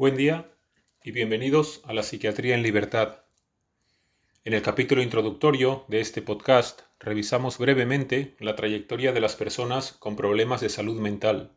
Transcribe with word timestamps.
Buen 0.00 0.16
día 0.16 0.50
y 1.04 1.10
bienvenidos 1.10 1.82
a 1.84 1.92
la 1.92 2.02
Psiquiatría 2.02 2.54
en 2.54 2.62
Libertad. 2.62 3.18
En 4.46 4.54
el 4.54 4.62
capítulo 4.62 5.02
introductorio 5.02 5.84
de 5.88 6.00
este 6.00 6.22
podcast 6.22 6.80
revisamos 6.98 7.58
brevemente 7.58 8.34
la 8.38 8.56
trayectoria 8.56 9.12
de 9.12 9.20
las 9.20 9.36
personas 9.36 9.92
con 9.92 10.16
problemas 10.16 10.62
de 10.62 10.70
salud 10.70 10.98
mental. 10.98 11.52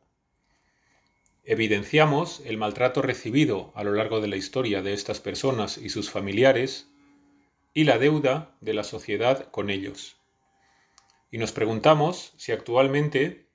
Evidenciamos 1.46 2.42
el 2.46 2.58
maltrato 2.58 3.02
recibido 3.02 3.72
a 3.76 3.86
lo 3.86 3.94
largo 3.94 4.20
de 4.20 4.28
la 4.28 4.36
historia 4.36 4.82
de 4.82 4.92
estas 4.92 5.22
personas 5.22 5.78
y 5.78 5.88
sus 5.88 6.10
familiares 6.10 6.92
y 7.74 7.86
la 7.86 7.98
deuda 7.98 8.58
de 8.60 8.74
la 8.74 8.84
sociedad 8.84 9.50
con 9.52 9.70
ellos. 9.70 10.18
Y 11.32 11.38
nos 11.38 11.54
preguntamos 11.54 12.34
si 12.36 12.52
actualmente 12.52 13.48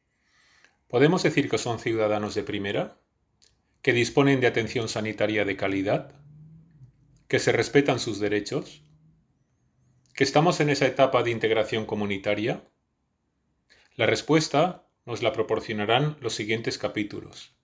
podemos 0.89 1.23
decir 1.23 1.50
que 1.50 1.59
son 1.59 1.79
ciudadanos 1.79 2.34
de 2.34 2.43
primera 2.43 2.96
que 3.89 3.95
disponen 3.95 4.39
de 4.39 4.46
atención 4.46 4.86
sanitaria 4.86 5.46
de 5.46 5.57
calidad, 5.57 6.12
que 7.27 7.38
se 7.38 7.52
respetan 7.52 7.98
sus 7.98 8.20
derechos, 8.20 8.83
que 10.14 10.24
estamos 10.24 10.61
en 10.61 10.69
esa 10.69 10.87
etapa 10.87 11.23
de 11.23 11.30
integración 11.30 11.87
comunitaria? 11.87 12.69
La 13.97 14.05
respuesta 14.05 14.87
nos 15.06 15.23
la 15.23 15.33
proporcionarán 15.33 16.19
los 16.20 16.34
siguientes 16.34 16.77
capítulos. 16.77 17.56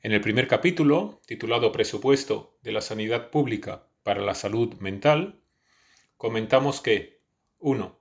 En 0.00 0.12
el 0.12 0.22
primer 0.22 0.48
capítulo, 0.48 1.20
titulado 1.26 1.70
Presupuesto 1.70 2.56
de 2.62 2.72
la 2.72 2.80
Sanidad 2.80 3.28
Pública 3.28 3.88
para 4.02 4.22
la 4.22 4.34
Salud 4.34 4.76
Mental, 4.76 5.42
comentamos 6.16 6.80
que 6.80 7.20
1. 7.58 8.00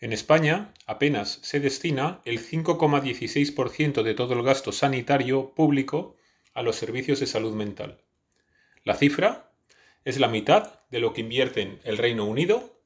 En 0.00 0.12
España 0.12 0.74
apenas 0.86 1.38
se 1.40 1.60
destina 1.60 2.20
el 2.24 2.40
5,16% 2.40 4.02
de 4.02 4.14
todo 4.14 4.34
el 4.34 4.42
gasto 4.42 4.72
sanitario 4.72 5.54
público 5.54 6.17
a 6.58 6.62
los 6.62 6.74
servicios 6.74 7.20
de 7.20 7.28
salud 7.28 7.54
mental. 7.54 8.02
La 8.82 8.96
cifra 8.96 9.52
es 10.04 10.18
la 10.18 10.26
mitad 10.26 10.80
de 10.90 10.98
lo 10.98 11.12
que 11.12 11.20
invierten 11.20 11.78
el 11.84 11.98
Reino 11.98 12.24
Unido, 12.24 12.82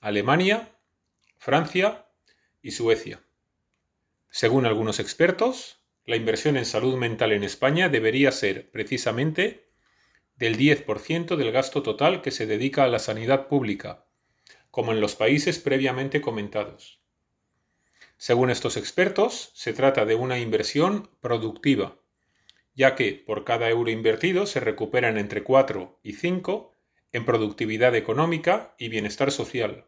Alemania, 0.00 0.72
Francia 1.38 2.06
y 2.62 2.72
Suecia. 2.72 3.22
Según 4.28 4.66
algunos 4.66 4.98
expertos, 4.98 5.78
la 6.04 6.16
inversión 6.16 6.56
en 6.56 6.64
salud 6.64 6.96
mental 6.96 7.30
en 7.30 7.44
España 7.44 7.88
debería 7.88 8.32
ser 8.32 8.72
precisamente 8.72 9.68
del 10.34 10.58
10% 10.58 11.36
del 11.36 11.52
gasto 11.52 11.84
total 11.84 12.22
que 12.22 12.32
se 12.32 12.46
dedica 12.46 12.82
a 12.82 12.88
la 12.88 12.98
sanidad 12.98 13.46
pública, 13.46 14.04
como 14.72 14.90
en 14.90 15.00
los 15.00 15.14
países 15.14 15.60
previamente 15.60 16.20
comentados. 16.20 16.98
Según 18.16 18.50
estos 18.50 18.76
expertos, 18.76 19.52
se 19.54 19.72
trata 19.72 20.06
de 20.06 20.16
una 20.16 20.40
inversión 20.40 21.08
productiva, 21.20 22.01
ya 22.74 22.94
que 22.94 23.22
por 23.26 23.44
cada 23.44 23.68
euro 23.68 23.90
invertido 23.90 24.46
se 24.46 24.60
recuperan 24.60 25.18
entre 25.18 25.42
4 25.42 25.98
y 26.02 26.14
5 26.14 26.74
en 27.12 27.24
productividad 27.24 27.94
económica 27.94 28.74
y 28.78 28.88
bienestar 28.88 29.30
social. 29.30 29.86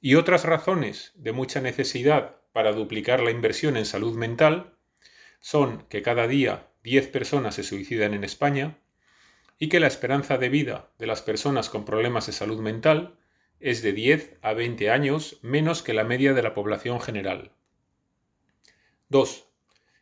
Y 0.00 0.14
otras 0.14 0.44
razones 0.44 1.12
de 1.16 1.32
mucha 1.32 1.60
necesidad 1.60 2.36
para 2.52 2.72
duplicar 2.72 3.20
la 3.20 3.32
inversión 3.32 3.76
en 3.76 3.84
salud 3.84 4.16
mental 4.16 4.76
son 5.40 5.86
que 5.88 6.02
cada 6.02 6.28
día 6.28 6.68
10 6.84 7.08
personas 7.08 7.56
se 7.56 7.64
suicidan 7.64 8.14
en 8.14 8.24
España 8.24 8.78
y 9.58 9.68
que 9.68 9.80
la 9.80 9.88
esperanza 9.88 10.38
de 10.38 10.48
vida 10.48 10.90
de 10.98 11.06
las 11.06 11.22
personas 11.22 11.68
con 11.68 11.84
problemas 11.84 12.26
de 12.26 12.32
salud 12.32 12.60
mental 12.60 13.18
es 13.58 13.82
de 13.82 13.92
10 13.92 14.38
a 14.40 14.52
20 14.52 14.90
años 14.90 15.40
menos 15.42 15.82
que 15.82 15.94
la 15.94 16.04
media 16.04 16.32
de 16.32 16.42
la 16.42 16.54
población 16.54 17.00
general. 17.00 17.50
2 19.08 19.47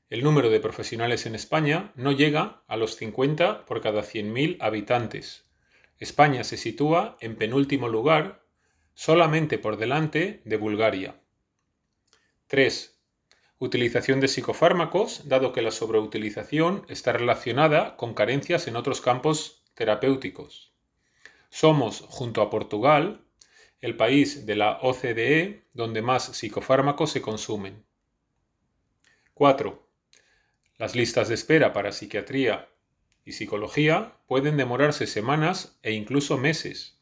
el 0.08 0.22
número 0.22 0.50
de 0.50 0.60
profesionales 0.60 1.26
en 1.26 1.34
España 1.34 1.92
no 1.96 2.12
llega 2.12 2.62
a 2.68 2.76
los 2.76 2.94
50 2.94 3.64
por 3.64 3.80
cada 3.80 4.02
100.000 4.02 4.58
habitantes. 4.60 5.44
España 5.98 6.44
se 6.44 6.56
sitúa 6.56 7.16
en 7.20 7.36
penúltimo 7.36 7.88
lugar, 7.88 8.44
solamente 8.94 9.58
por 9.58 9.76
delante 9.76 10.42
de 10.44 10.56
Bulgaria. 10.56 11.20
3. 12.46 13.00
Utilización 13.58 14.20
de 14.20 14.28
psicofármacos, 14.28 15.28
dado 15.28 15.52
que 15.52 15.62
la 15.62 15.72
sobreutilización 15.72 16.84
está 16.88 17.12
relacionada 17.12 17.96
con 17.96 18.14
carencias 18.14 18.68
en 18.68 18.76
otros 18.76 19.00
campos 19.00 19.64
terapéuticos. 19.74 20.72
Somos, 21.48 22.02
junto 22.08 22.42
a 22.42 22.50
Portugal, 22.50 23.24
el 23.80 23.96
país 23.96 24.46
de 24.46 24.54
la 24.54 24.78
OCDE 24.82 25.64
donde 25.72 26.02
más 26.02 26.24
psicofármacos 26.36 27.10
se 27.10 27.22
consumen. 27.22 27.84
4. 29.34 29.85
Las 30.78 30.94
listas 30.94 31.28
de 31.28 31.34
espera 31.34 31.72
para 31.72 31.92
psiquiatría 31.92 32.68
y 33.24 33.32
psicología 33.32 34.18
pueden 34.26 34.56
demorarse 34.56 35.06
semanas 35.06 35.78
e 35.82 35.92
incluso 35.92 36.36
meses, 36.36 37.00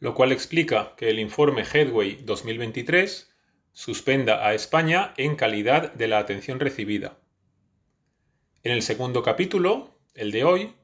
lo 0.00 0.14
cual 0.14 0.32
explica 0.32 0.94
que 0.96 1.08
el 1.08 1.20
informe 1.20 1.62
Headway 1.62 2.16
2023 2.24 3.32
suspenda 3.72 4.46
a 4.46 4.54
España 4.54 5.14
en 5.16 5.36
calidad 5.36 5.92
de 5.92 6.08
la 6.08 6.18
atención 6.18 6.58
recibida. 6.58 7.20
En 8.64 8.72
el 8.72 8.82
segundo 8.82 9.22
capítulo, 9.22 9.96
el 10.14 10.32
de 10.32 10.44
hoy, 10.44 10.74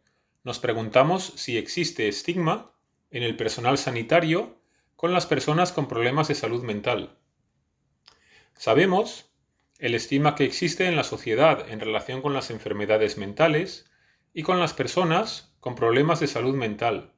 nos 0.45 0.61
preguntamos 0.61 1.33
si 1.37 1.59
existe 1.59 2.07
estigma 2.07 2.73
en 3.11 3.25
el 3.25 3.37
personal 3.37 3.79
sanitario 3.79 4.61
con 4.95 5.13
las 5.13 5.27
personas 5.27 5.73
con 5.73 5.89
problemas 5.89 6.29
de 6.29 6.37
salud 6.37 6.63
mental. 6.63 7.19
Sabemos 8.55 9.31
el 9.79 9.95
estima 9.95 10.35
que 10.35 10.45
existe 10.45 10.87
en 10.87 10.97
la 10.97 11.05
sociedad 11.05 11.69
en 11.69 11.81
relación 11.81 12.23
con 12.23 12.33
las 12.33 12.51
enfermedades 12.51 13.19
mentales 13.19 13.91
y 14.33 14.43
con 14.43 14.59
las 14.59 14.73
personas 14.73 15.55
con 15.61 15.75
problemas 15.75 16.21
de 16.21 16.27
salud 16.27 16.55
mental. 16.55 17.13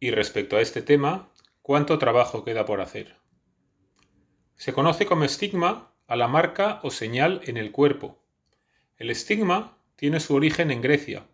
Y 0.00 0.10
respecto 0.10 0.56
a 0.56 0.60
este 0.60 0.80
tema, 0.80 1.30
¿cuánto 1.62 1.98
trabajo 1.98 2.44
queda 2.44 2.64
por 2.64 2.80
hacer? 2.80 3.16
Se 4.56 4.72
conoce 4.72 5.04
como 5.06 5.24
estigma 5.24 5.92
a 6.06 6.16
la 6.16 6.28
marca 6.28 6.80
o 6.82 6.90
señal 6.90 7.40
en 7.44 7.56
el 7.56 7.70
cuerpo. 7.70 8.22
El 8.96 9.10
estigma 9.10 9.78
tiene 9.96 10.20
su 10.20 10.34
origen 10.34 10.70
en 10.70 10.80
Grecia, 10.80 11.26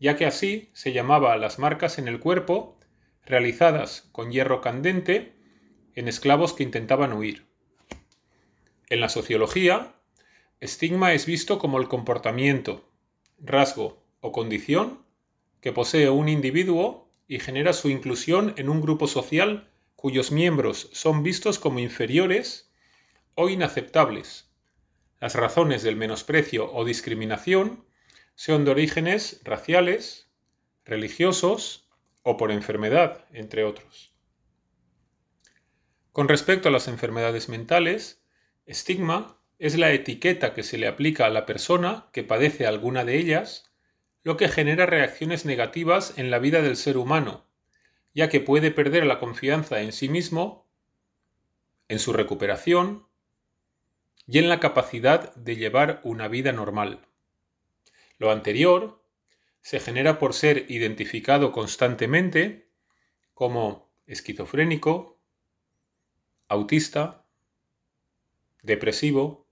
ya 0.00 0.16
que 0.16 0.26
así 0.26 0.70
se 0.72 0.92
llamaba 0.92 1.32
a 1.32 1.36
las 1.38 1.58
marcas 1.58 1.98
en 1.98 2.08
el 2.08 2.20
cuerpo 2.20 2.78
realizadas 3.24 4.08
con 4.12 4.32
hierro 4.32 4.60
candente 4.60 5.34
en 5.94 6.08
esclavos 6.08 6.52
que 6.52 6.62
intentaban 6.62 7.12
huir. 7.12 7.46
En 8.88 9.00
la 9.00 9.08
sociología, 9.08 9.94
estigma 10.60 11.14
es 11.14 11.24
visto 11.24 11.58
como 11.58 11.78
el 11.78 11.88
comportamiento, 11.88 12.88
rasgo 13.38 14.02
o 14.20 14.32
condición 14.32 15.04
que 15.60 15.72
posee 15.72 16.10
un 16.10 16.28
individuo 16.28 17.10
y 17.26 17.38
genera 17.38 17.72
su 17.72 17.88
inclusión 17.88 18.52
en 18.58 18.68
un 18.68 18.82
grupo 18.82 19.06
social 19.06 19.70
cuyos 19.96 20.30
miembros 20.30 20.90
son 20.92 21.22
vistos 21.22 21.58
como 21.58 21.78
inferiores 21.78 22.70
o 23.34 23.48
inaceptables. 23.48 24.50
Las 25.18 25.34
razones 25.34 25.82
del 25.82 25.96
menosprecio 25.96 26.70
o 26.70 26.84
discriminación 26.84 27.86
son 28.34 28.66
de 28.66 28.72
orígenes 28.72 29.40
raciales, 29.44 30.28
religiosos 30.84 31.88
o 32.22 32.36
por 32.36 32.50
enfermedad, 32.50 33.24
entre 33.32 33.64
otros. 33.64 34.12
Con 36.12 36.28
respecto 36.28 36.68
a 36.68 36.72
las 36.72 36.88
enfermedades 36.88 37.48
mentales, 37.48 38.23
Estigma 38.66 39.38
es 39.58 39.76
la 39.76 39.92
etiqueta 39.92 40.54
que 40.54 40.62
se 40.62 40.78
le 40.78 40.86
aplica 40.86 41.26
a 41.26 41.30
la 41.30 41.46
persona 41.46 42.08
que 42.12 42.24
padece 42.24 42.66
alguna 42.66 43.04
de 43.04 43.18
ellas, 43.18 43.72
lo 44.22 44.36
que 44.36 44.48
genera 44.48 44.86
reacciones 44.86 45.44
negativas 45.44 46.16
en 46.16 46.30
la 46.30 46.38
vida 46.38 46.62
del 46.62 46.76
ser 46.76 46.96
humano, 46.96 47.44
ya 48.14 48.28
que 48.28 48.40
puede 48.40 48.70
perder 48.70 49.04
la 49.04 49.18
confianza 49.18 49.80
en 49.82 49.92
sí 49.92 50.08
mismo, 50.08 50.66
en 51.88 51.98
su 51.98 52.12
recuperación 52.12 53.06
y 54.26 54.38
en 54.38 54.48
la 54.48 54.60
capacidad 54.60 55.34
de 55.34 55.56
llevar 55.56 56.00
una 56.04 56.28
vida 56.28 56.52
normal. 56.52 57.06
Lo 58.18 58.30
anterior 58.30 59.02
se 59.60 59.80
genera 59.80 60.18
por 60.18 60.32
ser 60.32 60.66
identificado 60.70 61.52
constantemente 61.52 62.70
como 63.34 63.90
esquizofrénico, 64.06 65.18
autista, 66.48 67.23
depresivo, 68.64 69.46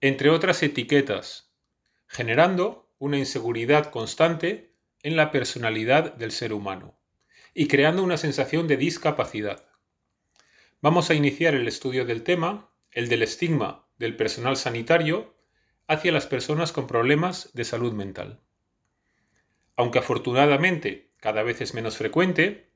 entre 0.00 0.30
otras 0.30 0.62
etiquetas, 0.62 1.52
generando 2.06 2.90
una 2.98 3.18
inseguridad 3.18 3.90
constante 3.90 4.74
en 5.02 5.16
la 5.16 5.30
personalidad 5.30 6.14
del 6.14 6.32
ser 6.32 6.52
humano 6.52 6.98
y 7.54 7.68
creando 7.68 8.02
una 8.02 8.16
sensación 8.16 8.66
de 8.66 8.76
discapacidad. 8.76 9.68
Vamos 10.80 11.10
a 11.10 11.14
iniciar 11.14 11.54
el 11.54 11.68
estudio 11.68 12.04
del 12.04 12.22
tema, 12.22 12.70
el 12.90 13.08
del 13.08 13.22
estigma 13.22 13.88
del 13.98 14.16
personal 14.16 14.56
sanitario 14.56 15.36
hacia 15.86 16.12
las 16.12 16.26
personas 16.26 16.72
con 16.72 16.86
problemas 16.86 17.50
de 17.54 17.64
salud 17.64 17.92
mental. 17.92 18.40
Aunque 19.76 19.98
afortunadamente 19.98 21.10
cada 21.18 21.42
vez 21.42 21.60
es 21.60 21.74
menos 21.74 21.96
frecuente, 21.96 22.70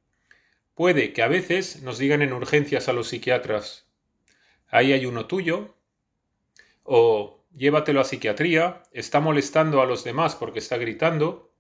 puede 0.75 1.13
que 1.13 1.23
a 1.23 1.29
veces 1.29 1.83
nos 1.83 1.99
digan 1.99 2.23
en 2.23 2.33
urgencias 2.33 2.89
a 2.89 2.93
los 2.93 3.09
psiquiatras, 3.09 3.92
ahí 4.73 4.93
hay 4.93 5.07
uno 5.07 5.27
tuyo, 5.27 5.77
o 6.83 7.45
llévatelo 7.55 8.01
a 8.01 8.05
psiquiatría, 8.05 8.83
está 8.91 9.21
molestando 9.21 9.81
a 9.81 9.87
los 9.87 10.03
demás 10.03 10.35
porque 10.35 10.59
está 10.59 10.79
gritando, 10.79 11.53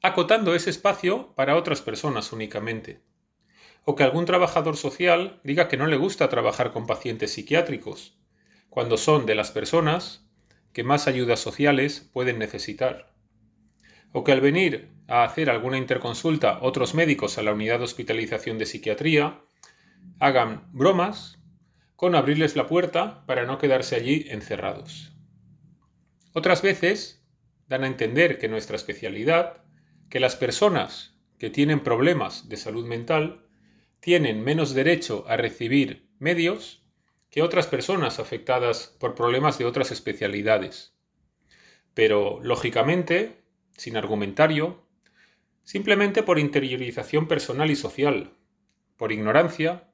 acotando 0.00 0.54
ese 0.54 0.70
espacio 0.70 1.34
para 1.34 1.56
otras 1.56 1.82
personas 1.82 2.32
únicamente. 2.32 3.02
O 3.84 3.96
que 3.96 4.04
algún 4.04 4.24
trabajador 4.24 4.76
social 4.76 5.40
diga 5.42 5.68
que 5.68 5.76
no 5.76 5.88
le 5.88 5.96
gusta 5.96 6.28
trabajar 6.28 6.72
con 6.72 6.86
pacientes 6.86 7.32
psiquiátricos, 7.32 8.16
cuando 8.70 8.96
son 8.96 9.26
de 9.26 9.34
las 9.34 9.50
personas 9.50 10.26
que 10.72 10.84
más 10.84 11.08
ayudas 11.08 11.40
sociales 11.40 12.08
pueden 12.12 12.38
necesitar. 12.38 13.12
O 14.12 14.22
que 14.22 14.30
al 14.30 14.40
venir 14.40 14.92
a 15.08 15.24
hacer 15.24 15.50
alguna 15.50 15.78
interconsulta 15.78 16.60
otros 16.62 16.94
médicos 16.94 17.36
a 17.36 17.42
la 17.42 17.52
unidad 17.52 17.78
de 17.78 17.84
hospitalización 17.84 18.58
de 18.58 18.66
psiquiatría 18.66 19.40
hagan 20.20 20.68
bromas 20.72 21.38
con 21.98 22.14
abrirles 22.14 22.54
la 22.54 22.68
puerta 22.68 23.26
para 23.26 23.44
no 23.44 23.58
quedarse 23.58 23.96
allí 23.96 24.26
encerrados. 24.28 25.16
Otras 26.32 26.62
veces 26.62 27.26
dan 27.66 27.82
a 27.82 27.88
entender 27.88 28.38
que 28.38 28.46
nuestra 28.46 28.76
especialidad, 28.76 29.64
que 30.08 30.20
las 30.20 30.36
personas 30.36 31.18
que 31.40 31.50
tienen 31.50 31.80
problemas 31.80 32.48
de 32.48 32.56
salud 32.56 32.86
mental 32.86 33.48
tienen 33.98 34.44
menos 34.44 34.74
derecho 34.74 35.24
a 35.26 35.36
recibir 35.36 36.08
medios 36.20 36.86
que 37.30 37.42
otras 37.42 37.66
personas 37.66 38.20
afectadas 38.20 38.96
por 39.00 39.16
problemas 39.16 39.58
de 39.58 39.64
otras 39.64 39.90
especialidades. 39.90 40.94
Pero, 41.94 42.38
lógicamente, 42.44 43.42
sin 43.76 43.96
argumentario, 43.96 44.86
simplemente 45.64 46.22
por 46.22 46.38
interiorización 46.38 47.26
personal 47.26 47.72
y 47.72 47.76
social, 47.76 48.36
por 48.96 49.10
ignorancia, 49.10 49.87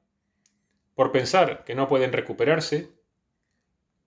por 0.95 1.11
pensar 1.11 1.63
que 1.65 1.75
no 1.75 1.87
pueden 1.87 2.13
recuperarse, 2.13 2.89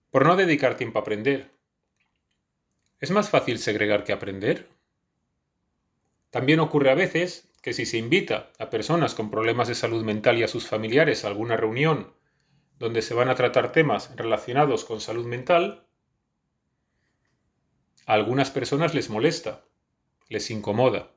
por 0.09 0.25
no 0.25 0.35
dedicar 0.35 0.75
tiempo 0.75 0.99
a 0.99 1.03
aprender. 1.03 1.51
¿Es 2.99 3.11
más 3.11 3.29
fácil 3.29 3.59
segregar 3.59 4.03
que 4.03 4.11
aprender? 4.11 4.67
También 6.31 6.59
ocurre 6.59 6.91
a 6.91 6.95
veces 6.95 7.49
que 7.61 7.73
si 7.73 7.85
se 7.85 7.97
invita 7.97 8.51
a 8.59 8.69
personas 8.69 9.15
con 9.15 9.29
problemas 9.29 9.67
de 9.67 9.75
salud 9.75 10.03
mental 10.03 10.37
y 10.37 10.43
a 10.43 10.47
sus 10.47 10.67
familiares 10.67 11.23
a 11.23 11.27
alguna 11.27 11.57
reunión 11.57 12.13
donde 12.77 13.01
se 13.01 13.13
van 13.13 13.29
a 13.29 13.35
tratar 13.35 13.71
temas 13.71 14.15
relacionados 14.15 14.85
con 14.85 15.01
salud 15.01 15.25
mental, 15.25 15.85
a 18.05 18.13
algunas 18.13 18.51
personas 18.51 18.95
les 18.95 19.09
molesta, 19.09 19.65
les 20.29 20.49
incomoda. 20.49 21.11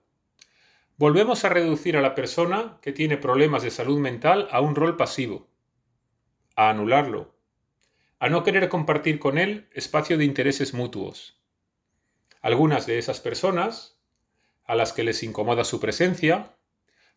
Volvemos 0.97 1.45
a 1.45 1.49
reducir 1.49 1.97
a 1.97 2.03
la 2.03 2.15
persona 2.15 2.79
que 2.83 2.93
tiene 2.93 3.17
problemas 3.17 3.63
de 3.63 3.71
salud 3.71 3.99
mental 3.99 4.49
a 4.51 4.61
un 4.61 4.75
rol 4.75 4.97
pasivo, 4.97 5.52
a 6.57 6.71
anularlo, 6.71 7.35
a 8.19 8.29
no 8.29 8.45
querer 8.45 8.69
compartir 8.69 9.19
con 9.19 9.39
él 9.39 9.69
espacio 9.73 10.19
de 10.19 10.25
intereses 10.25 10.75
mutuos. 10.75 11.41
Algunas 12.41 12.87
de 12.87 12.99
esas 12.99 13.21
personas, 13.21 13.99
a 14.65 14.75
las 14.75 14.93
que 14.93 15.05
les 15.05 15.23
incomoda 15.23 15.65
su 15.65 15.81
presencia, 15.81 16.57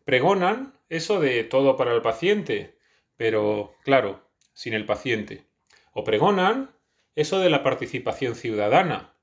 pregonan 0.04 0.74
eso 0.88 1.20
de 1.20 1.44
todo 1.44 1.76
para 1.76 1.92
el 1.92 2.02
paciente, 2.02 2.78
pero, 3.16 3.74
claro, 3.84 4.22
sin 4.52 4.74
el 4.74 4.84
paciente. 4.84 5.46
O 5.92 6.04
pregonan 6.04 6.70
eso 7.14 7.40
de 7.40 7.50
la 7.50 7.62
participación 7.62 8.34
ciudadana, 8.34 9.14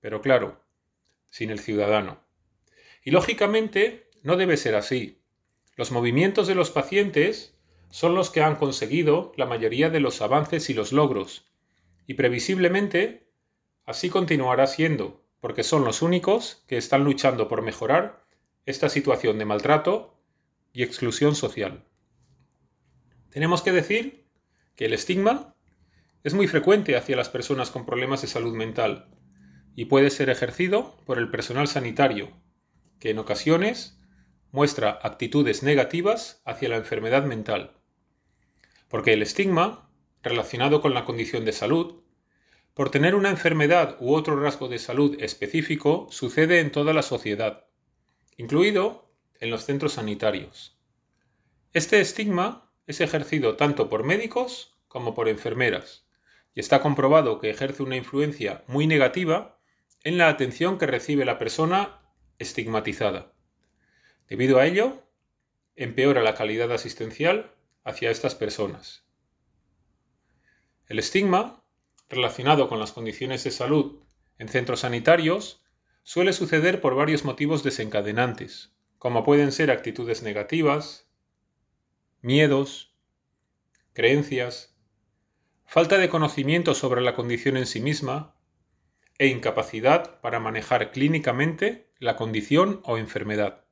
pero 0.00 0.20
claro, 0.20 0.60
sin 1.30 1.50
el 1.50 1.58
ciudadano. 1.58 2.20
Y 3.02 3.10
lógicamente 3.10 4.08
no 4.22 4.36
debe 4.36 4.56
ser 4.56 4.74
así. 4.74 5.20
Los 5.76 5.90
movimientos 5.90 6.46
de 6.46 6.54
los 6.54 6.70
pacientes 6.70 7.56
son 7.90 8.14
los 8.14 8.30
que 8.30 8.42
han 8.42 8.56
conseguido 8.56 9.32
la 9.36 9.46
mayoría 9.46 9.90
de 9.90 10.00
los 10.00 10.22
avances 10.22 10.70
y 10.70 10.74
los 10.74 10.92
logros, 10.92 11.50
y 12.06 12.14
previsiblemente 12.14 13.30
así 13.84 14.10
continuará 14.10 14.66
siendo, 14.66 15.24
porque 15.40 15.64
son 15.64 15.84
los 15.84 16.02
únicos 16.02 16.64
que 16.66 16.76
están 16.76 17.04
luchando 17.04 17.48
por 17.48 17.62
mejorar 17.62 18.24
esta 18.66 18.88
situación 18.88 19.38
de 19.38 19.44
maltrato 19.44 20.20
y 20.72 20.82
exclusión 20.82 21.34
social. 21.34 21.84
Tenemos 23.30 23.62
que 23.62 23.72
decir 23.72 24.26
que 24.76 24.86
el 24.86 24.92
estigma 24.92 25.54
es 26.22 26.34
muy 26.34 26.46
frecuente 26.46 26.96
hacia 26.96 27.16
las 27.16 27.28
personas 27.28 27.70
con 27.70 27.86
problemas 27.86 28.22
de 28.22 28.28
salud 28.28 28.54
mental 28.54 29.08
y 29.74 29.86
puede 29.86 30.10
ser 30.10 30.30
ejercido 30.30 30.96
por 31.06 31.18
el 31.18 31.30
personal 31.30 31.66
sanitario, 31.66 32.36
que 32.98 33.10
en 33.10 33.18
ocasiones 33.18 33.98
muestra 34.52 34.98
actitudes 35.02 35.62
negativas 35.62 36.42
hacia 36.44 36.68
la 36.68 36.76
enfermedad 36.76 37.24
mental. 37.24 37.79
Porque 38.90 39.12
el 39.12 39.22
estigma, 39.22 39.88
relacionado 40.20 40.82
con 40.82 40.94
la 40.94 41.04
condición 41.04 41.44
de 41.44 41.52
salud, 41.52 42.02
por 42.74 42.90
tener 42.90 43.14
una 43.14 43.30
enfermedad 43.30 43.96
u 44.00 44.14
otro 44.14 44.38
rasgo 44.38 44.68
de 44.68 44.80
salud 44.80 45.16
específico, 45.20 46.08
sucede 46.10 46.58
en 46.58 46.72
toda 46.72 46.92
la 46.92 47.02
sociedad, 47.02 47.66
incluido 48.36 49.14
en 49.38 49.50
los 49.50 49.64
centros 49.64 49.92
sanitarios. 49.92 50.76
Este 51.72 52.00
estigma 52.00 52.72
es 52.88 53.00
ejercido 53.00 53.56
tanto 53.56 53.88
por 53.88 54.02
médicos 54.02 54.76
como 54.88 55.14
por 55.14 55.28
enfermeras, 55.28 56.08
y 56.52 56.58
está 56.58 56.82
comprobado 56.82 57.38
que 57.38 57.50
ejerce 57.50 57.84
una 57.84 57.96
influencia 57.96 58.64
muy 58.66 58.88
negativa 58.88 59.60
en 60.02 60.18
la 60.18 60.28
atención 60.28 60.78
que 60.78 60.86
recibe 60.86 61.24
la 61.24 61.38
persona 61.38 62.00
estigmatizada. 62.40 63.34
Debido 64.28 64.58
a 64.58 64.66
ello, 64.66 65.04
empeora 65.76 66.22
la 66.22 66.34
calidad 66.34 66.72
asistencial 66.72 67.54
hacia 67.84 68.10
estas 68.10 68.34
personas. 68.34 69.04
El 70.86 70.98
estigma, 70.98 71.64
relacionado 72.08 72.68
con 72.68 72.78
las 72.80 72.92
condiciones 72.92 73.44
de 73.44 73.50
salud 73.50 74.02
en 74.38 74.48
centros 74.48 74.80
sanitarios, 74.80 75.62
suele 76.02 76.32
suceder 76.32 76.80
por 76.80 76.94
varios 76.94 77.24
motivos 77.24 77.62
desencadenantes, 77.62 78.74
como 78.98 79.24
pueden 79.24 79.52
ser 79.52 79.70
actitudes 79.70 80.22
negativas, 80.22 81.08
miedos, 82.20 82.96
creencias, 83.92 84.76
falta 85.64 85.98
de 85.98 86.08
conocimiento 86.08 86.74
sobre 86.74 87.00
la 87.00 87.14
condición 87.14 87.56
en 87.56 87.66
sí 87.66 87.80
misma 87.80 88.34
e 89.18 89.28
incapacidad 89.28 90.20
para 90.20 90.40
manejar 90.40 90.90
clínicamente 90.90 91.92
la 91.98 92.16
condición 92.16 92.80
o 92.84 92.98
enfermedad. 92.98 93.64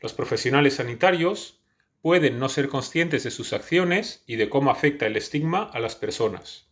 Los 0.00 0.12
profesionales 0.12 0.74
sanitarios 0.74 1.63
pueden 2.04 2.38
no 2.38 2.50
ser 2.50 2.68
conscientes 2.68 3.24
de 3.24 3.30
sus 3.30 3.54
acciones 3.54 4.24
y 4.26 4.36
de 4.36 4.50
cómo 4.50 4.70
afecta 4.70 5.06
el 5.06 5.16
estigma 5.16 5.62
a 5.62 5.80
las 5.80 5.96
personas. 5.96 6.68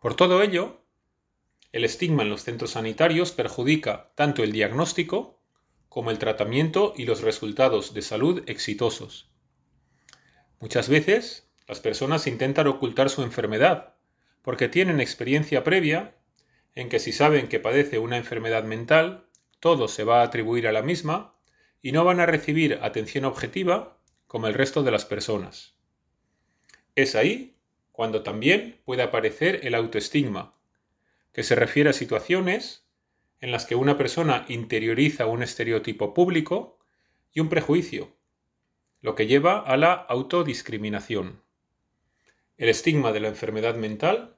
Por 0.00 0.14
todo 0.14 0.40
ello, 0.40 0.80
el 1.72 1.84
estigma 1.84 2.22
en 2.22 2.30
los 2.30 2.44
centros 2.44 2.70
sanitarios 2.70 3.32
perjudica 3.32 4.12
tanto 4.14 4.42
el 4.42 4.50
diagnóstico 4.50 5.38
como 5.90 6.10
el 6.10 6.16
tratamiento 6.16 6.94
y 6.96 7.04
los 7.04 7.20
resultados 7.20 7.92
de 7.92 8.00
salud 8.00 8.42
exitosos. 8.46 9.28
Muchas 10.58 10.88
veces 10.88 11.50
las 11.68 11.80
personas 11.80 12.26
intentan 12.26 12.66
ocultar 12.66 13.10
su 13.10 13.22
enfermedad 13.22 13.96
porque 14.40 14.70
tienen 14.70 15.00
experiencia 15.00 15.64
previa 15.64 16.16
en 16.74 16.88
que 16.88 16.98
si 16.98 17.12
saben 17.12 17.48
que 17.48 17.60
padece 17.60 17.98
una 17.98 18.16
enfermedad 18.16 18.64
mental, 18.64 19.28
todo 19.60 19.86
se 19.86 20.02
va 20.02 20.22
a 20.22 20.24
atribuir 20.24 20.66
a 20.66 20.72
la 20.72 20.80
misma 20.80 21.35
y 21.86 21.92
no 21.92 22.04
van 22.04 22.18
a 22.18 22.26
recibir 22.26 22.80
atención 22.82 23.24
objetiva 23.24 23.96
como 24.26 24.48
el 24.48 24.54
resto 24.54 24.82
de 24.82 24.90
las 24.90 25.04
personas. 25.04 25.76
Es 26.96 27.14
ahí 27.14 27.60
cuando 27.92 28.24
también 28.24 28.80
puede 28.84 29.04
aparecer 29.04 29.60
el 29.62 29.72
autoestigma, 29.76 30.56
que 31.32 31.44
se 31.44 31.54
refiere 31.54 31.90
a 31.90 31.92
situaciones 31.92 32.88
en 33.40 33.52
las 33.52 33.66
que 33.66 33.76
una 33.76 33.96
persona 33.96 34.46
interioriza 34.48 35.26
un 35.26 35.44
estereotipo 35.44 36.12
público 36.12 36.80
y 37.32 37.38
un 37.38 37.48
prejuicio, 37.48 38.16
lo 39.00 39.14
que 39.14 39.28
lleva 39.28 39.60
a 39.60 39.76
la 39.76 39.92
autodiscriminación. 39.92 41.40
El 42.56 42.68
estigma 42.68 43.12
de 43.12 43.20
la 43.20 43.28
enfermedad 43.28 43.76
mental 43.76 44.34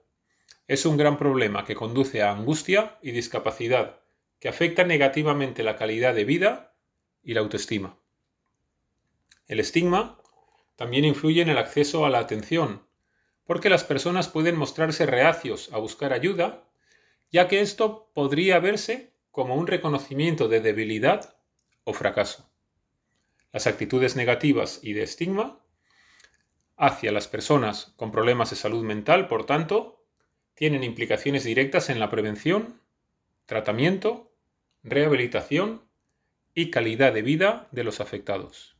es 0.66 0.84
un 0.84 0.98
gran 0.98 1.16
problema 1.16 1.64
que 1.64 1.74
conduce 1.74 2.20
a 2.20 2.30
angustia 2.30 2.98
y 3.00 3.12
discapacidad, 3.12 4.00
que 4.38 4.50
afecta 4.50 4.84
negativamente 4.84 5.62
la 5.62 5.76
calidad 5.76 6.14
de 6.14 6.26
vida 6.26 6.67
y 7.22 7.34
la 7.34 7.40
autoestima. 7.40 7.98
El 9.46 9.60
estigma 9.60 10.18
también 10.76 11.04
influye 11.04 11.42
en 11.42 11.48
el 11.48 11.58
acceso 11.58 12.04
a 12.04 12.10
la 12.10 12.18
atención, 12.18 12.86
porque 13.44 13.70
las 13.70 13.84
personas 13.84 14.28
pueden 14.28 14.56
mostrarse 14.56 15.06
reacios 15.06 15.72
a 15.72 15.78
buscar 15.78 16.12
ayuda 16.12 16.68
ya 17.30 17.48
que 17.48 17.60
esto 17.60 18.10
podría 18.14 18.58
verse 18.58 19.12
como 19.30 19.56
un 19.56 19.66
reconocimiento 19.66 20.48
de 20.48 20.60
debilidad 20.60 21.36
o 21.84 21.92
fracaso. 21.92 22.50
Las 23.52 23.66
actitudes 23.66 24.16
negativas 24.16 24.80
y 24.82 24.92
de 24.92 25.02
estigma 25.02 25.60
hacia 26.76 27.12
las 27.12 27.28
personas 27.28 27.92
con 27.96 28.12
problemas 28.12 28.50
de 28.50 28.56
salud 28.56 28.84
mental, 28.84 29.26
por 29.28 29.46
tanto, 29.46 30.04
tienen 30.54 30.84
implicaciones 30.84 31.44
directas 31.44 31.88
en 31.88 32.00
la 32.00 32.10
prevención, 32.10 32.80
tratamiento, 33.46 34.32
rehabilitación 34.82 35.87
y 36.58 36.70
calidad 36.70 37.12
de 37.12 37.22
vida 37.22 37.68
de 37.70 37.84
los 37.84 38.00
afectados. 38.00 38.74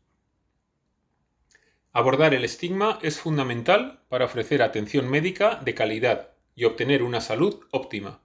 Abordar 1.92 2.34
el 2.34 2.44
estigma 2.44 2.98
es 3.02 3.20
fundamental 3.20 4.02
para 4.08 4.24
ofrecer 4.24 4.62
atención 4.62 5.08
médica 5.08 5.60
de 5.64 5.74
calidad 5.74 6.30
y 6.56 6.64
obtener 6.64 7.04
una 7.04 7.20
salud 7.20 7.60
óptima. 7.70 8.20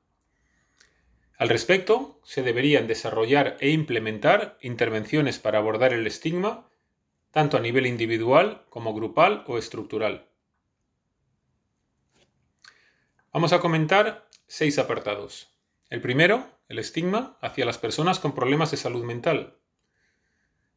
Al 1.38 1.50
respecto, 1.50 2.20
se 2.24 2.42
deberían 2.42 2.88
desarrollar 2.88 3.58
e 3.60 3.70
implementar 3.70 4.58
intervenciones 4.60 5.38
para 5.38 5.60
abordar 5.60 5.94
el 5.94 6.08
estigma, 6.08 6.68
tanto 7.30 7.56
a 7.56 7.60
nivel 7.60 7.86
individual 7.86 8.66
como 8.70 8.92
grupal 8.96 9.44
o 9.46 9.60
estructural. 9.60 10.30
Vamos 13.32 13.54
a 13.54 13.60
comentar 13.60 14.28
seis 14.48 14.80
apartados. 14.80 15.54
El 15.92 16.02
primero, 16.02 16.48
el 16.74 16.80
estigma 16.80 17.38
hacia 17.40 17.66
las 17.66 17.78
personas 17.78 18.18
con 18.18 18.34
problemas 18.34 18.72
de 18.72 18.78
salud 18.78 19.04
mental. 19.04 19.60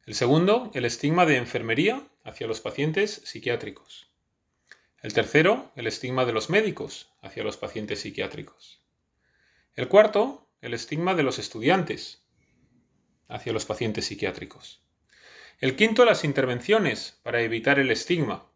El 0.05 0.15
segundo, 0.15 0.71
el 0.75 0.85
estigma 0.85 1.25
de 1.25 1.39
enfermería 1.39 2.07
hacia 2.23 2.47
los 2.47 2.61
pacientes 2.61 3.23
psiquiátricos. 3.25 4.11
El 5.01 5.15
tercero, 5.15 5.73
el 5.75 5.87
estigma 5.87 6.27
de 6.27 6.35
los 6.35 6.51
médicos 6.51 7.15
hacia 7.23 7.43
los 7.43 7.57
pacientes 7.57 8.01
psiquiátricos. 8.01 8.83
El 9.75 9.89
cuarto, 9.89 10.51
el 10.61 10.75
estigma 10.75 11.15
de 11.15 11.23
los 11.23 11.39
estudiantes 11.39 12.27
hacia 13.27 13.55
los 13.55 13.65
pacientes 13.65 14.05
psiquiátricos. 14.05 14.83
El 15.61 15.77
quinto, 15.77 16.05
las 16.05 16.25
intervenciones 16.25 17.19
para 17.23 17.41
evitar 17.41 17.79
el 17.79 17.91
estigma. 17.91 18.51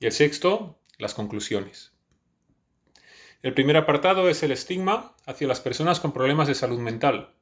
Y 0.00 0.06
el 0.06 0.12
sexto, 0.12 0.80
las 0.96 1.12
conclusiones. 1.12 1.91
El 3.42 3.54
primer 3.54 3.76
apartado 3.76 4.28
es 4.28 4.44
el 4.44 4.52
estigma 4.52 5.16
hacia 5.26 5.48
las 5.48 5.60
personas 5.60 5.98
con 5.98 6.12
problemas 6.12 6.46
de 6.46 6.54
salud 6.54 6.78
mental. 6.78 7.34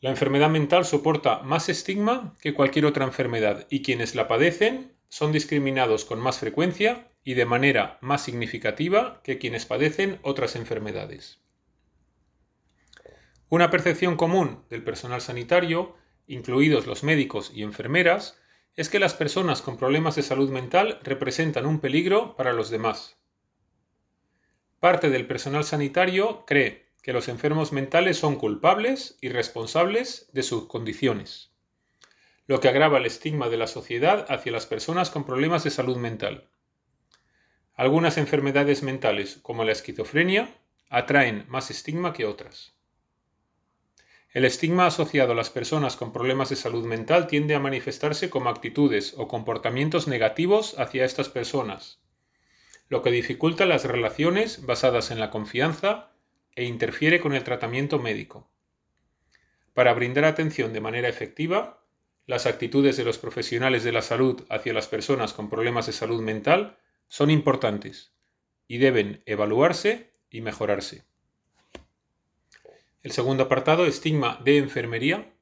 La 0.00 0.10
enfermedad 0.10 0.48
mental 0.48 0.84
soporta 0.84 1.40
más 1.40 1.68
estigma 1.68 2.36
que 2.40 2.54
cualquier 2.54 2.86
otra 2.86 3.04
enfermedad 3.04 3.66
y 3.70 3.82
quienes 3.82 4.14
la 4.14 4.28
padecen 4.28 4.92
son 5.08 5.32
discriminados 5.32 6.04
con 6.04 6.20
más 6.20 6.38
frecuencia 6.38 7.08
y 7.24 7.34
de 7.34 7.44
manera 7.44 7.98
más 8.00 8.22
significativa 8.22 9.20
que 9.24 9.38
quienes 9.38 9.66
padecen 9.66 10.20
otras 10.22 10.54
enfermedades. 10.54 11.40
Una 13.48 13.70
percepción 13.70 14.16
común 14.16 14.64
del 14.70 14.84
personal 14.84 15.20
sanitario, 15.20 15.96
incluidos 16.28 16.86
los 16.86 17.02
médicos 17.02 17.50
y 17.52 17.64
enfermeras, 17.64 18.38
es 18.76 18.88
que 18.88 19.00
las 19.00 19.14
personas 19.14 19.60
con 19.60 19.76
problemas 19.76 20.14
de 20.14 20.22
salud 20.22 20.50
mental 20.50 21.00
representan 21.02 21.66
un 21.66 21.80
peligro 21.80 22.36
para 22.36 22.52
los 22.52 22.70
demás. 22.70 23.18
Parte 24.80 25.10
del 25.10 25.26
personal 25.26 25.64
sanitario 25.64 26.44
cree 26.46 26.86
que 27.02 27.12
los 27.12 27.26
enfermos 27.26 27.72
mentales 27.72 28.16
son 28.16 28.36
culpables 28.36 29.18
y 29.20 29.28
responsables 29.28 30.28
de 30.32 30.44
sus 30.44 30.68
condiciones, 30.68 31.50
lo 32.46 32.60
que 32.60 32.68
agrava 32.68 32.98
el 32.98 33.06
estigma 33.06 33.48
de 33.48 33.56
la 33.56 33.66
sociedad 33.66 34.24
hacia 34.28 34.52
las 34.52 34.66
personas 34.66 35.10
con 35.10 35.24
problemas 35.24 35.64
de 35.64 35.70
salud 35.70 35.96
mental. 35.96 36.48
Algunas 37.74 38.18
enfermedades 38.18 38.84
mentales, 38.84 39.40
como 39.42 39.64
la 39.64 39.72
esquizofrenia, 39.72 40.54
atraen 40.88 41.44
más 41.48 41.70
estigma 41.72 42.12
que 42.12 42.24
otras. 42.24 42.74
El 44.30 44.44
estigma 44.44 44.86
asociado 44.86 45.32
a 45.32 45.34
las 45.34 45.50
personas 45.50 45.96
con 45.96 46.12
problemas 46.12 46.50
de 46.50 46.56
salud 46.56 46.84
mental 46.84 47.26
tiende 47.26 47.56
a 47.56 47.60
manifestarse 47.60 48.30
como 48.30 48.50
actitudes 48.50 49.14
o 49.16 49.26
comportamientos 49.26 50.06
negativos 50.06 50.78
hacia 50.78 51.04
estas 51.04 51.28
personas, 51.28 51.98
lo 52.88 53.02
que 53.02 53.10
dificulta 53.10 53.66
las 53.66 53.84
relaciones 53.84 54.64
basadas 54.64 55.10
en 55.10 55.20
la 55.20 55.30
confianza 55.30 56.10
e 56.54 56.64
interfiere 56.64 57.20
con 57.20 57.34
el 57.34 57.44
tratamiento 57.44 57.98
médico. 57.98 58.50
Para 59.74 59.92
brindar 59.94 60.24
atención 60.24 60.72
de 60.72 60.80
manera 60.80 61.08
efectiva, 61.08 61.84
las 62.26 62.46
actitudes 62.46 62.96
de 62.96 63.04
los 63.04 63.18
profesionales 63.18 63.84
de 63.84 63.92
la 63.92 64.02
salud 64.02 64.44
hacia 64.50 64.72
las 64.72 64.88
personas 64.88 65.32
con 65.34 65.48
problemas 65.48 65.86
de 65.86 65.92
salud 65.92 66.20
mental 66.20 66.78
son 67.06 67.30
importantes 67.30 68.12
y 68.66 68.78
deben 68.78 69.22
evaluarse 69.24 70.12
y 70.30 70.40
mejorarse. 70.40 71.04
El 73.02 73.12
segundo 73.12 73.44
apartado, 73.44 73.86
estigma 73.86 74.40
de 74.44 74.58
enfermería. 74.58 75.32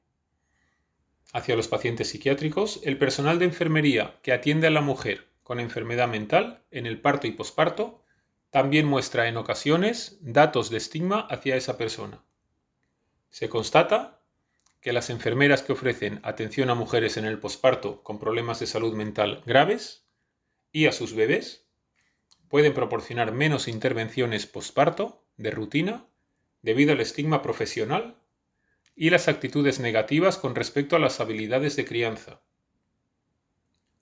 Hacia 1.33 1.57
los 1.57 1.67
pacientes 1.67 2.09
psiquiátricos, 2.09 2.79
el 2.83 2.97
personal 2.97 3.39
de 3.39 3.45
enfermería 3.45 4.19
que 4.21 4.31
atiende 4.31 4.67
a 4.67 4.71
la 4.71 4.81
mujer 4.81 5.26
con 5.47 5.61
enfermedad 5.61 6.09
mental 6.09 6.65
en 6.71 6.85
el 6.85 6.99
parto 6.99 7.25
y 7.25 7.31
posparto 7.31 8.03
también 8.49 8.85
muestra 8.85 9.29
en 9.29 9.37
ocasiones 9.37 10.17
datos 10.19 10.69
de 10.69 10.75
estigma 10.75 11.21
hacia 11.21 11.55
esa 11.55 11.77
persona. 11.77 12.21
Se 13.29 13.47
constata 13.47 14.19
que 14.81 14.91
las 14.91 15.09
enfermeras 15.09 15.61
que 15.61 15.71
ofrecen 15.71 16.19
atención 16.23 16.69
a 16.69 16.75
mujeres 16.75 17.15
en 17.15 17.23
el 17.23 17.39
posparto 17.39 18.03
con 18.03 18.19
problemas 18.19 18.59
de 18.59 18.67
salud 18.67 18.93
mental 18.93 19.41
graves 19.45 20.05
y 20.73 20.87
a 20.87 20.91
sus 20.91 21.13
bebés 21.13 21.65
pueden 22.49 22.73
proporcionar 22.73 23.31
menos 23.31 23.69
intervenciones 23.69 24.47
posparto 24.47 25.23
de 25.37 25.51
rutina 25.51 26.07
debido 26.61 26.91
al 26.91 26.99
estigma 26.99 27.41
profesional 27.41 28.21
y 28.97 29.11
las 29.11 29.29
actitudes 29.29 29.79
negativas 29.79 30.37
con 30.37 30.55
respecto 30.55 30.97
a 30.97 30.99
las 30.99 31.21
habilidades 31.21 31.77
de 31.77 31.85
crianza. 31.85 32.41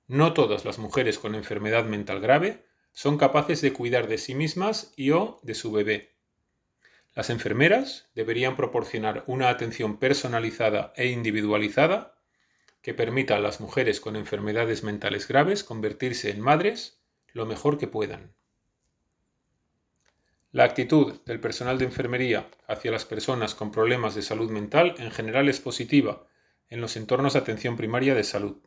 No 0.07 0.33
todas 0.33 0.65
las 0.65 0.77
mujeres 0.77 1.17
con 1.17 1.33
enfermedad 1.33 1.85
mental 1.85 2.19
grave 2.19 2.65
son 2.93 3.17
capaces 3.17 3.61
de 3.61 3.73
cuidar 3.73 4.07
de 4.07 4.17
sí 4.17 4.35
mismas 4.35 4.93
y 4.95 5.11
o 5.11 5.39
de 5.41 5.55
su 5.55 5.71
bebé. 5.71 6.15
Las 7.15 7.29
enfermeras 7.29 8.09
deberían 8.13 8.55
proporcionar 8.55 9.23
una 9.25 9.49
atención 9.49 9.97
personalizada 9.97 10.93
e 10.95 11.07
individualizada 11.07 12.19
que 12.81 12.93
permita 12.93 13.35
a 13.35 13.39
las 13.39 13.61
mujeres 13.61 13.99
con 13.99 14.15
enfermedades 14.15 14.83
mentales 14.83 15.27
graves 15.27 15.63
convertirse 15.63 16.29
en 16.29 16.39
madres 16.39 16.99
lo 17.33 17.45
mejor 17.45 17.77
que 17.77 17.87
puedan. 17.87 18.35
La 20.51 20.65
actitud 20.65 21.19
del 21.25 21.39
personal 21.39 21.79
de 21.79 21.85
enfermería 21.85 22.49
hacia 22.67 22.91
las 22.91 23.05
personas 23.05 23.55
con 23.55 23.71
problemas 23.71 24.13
de 24.13 24.21
salud 24.21 24.51
mental 24.51 24.95
en 24.99 25.11
general 25.11 25.49
es 25.49 25.59
positiva 25.59 26.27
en 26.69 26.79
los 26.79 26.95
entornos 26.95 27.33
de 27.33 27.39
atención 27.39 27.75
primaria 27.75 28.13
de 28.13 28.23
salud. 28.23 28.57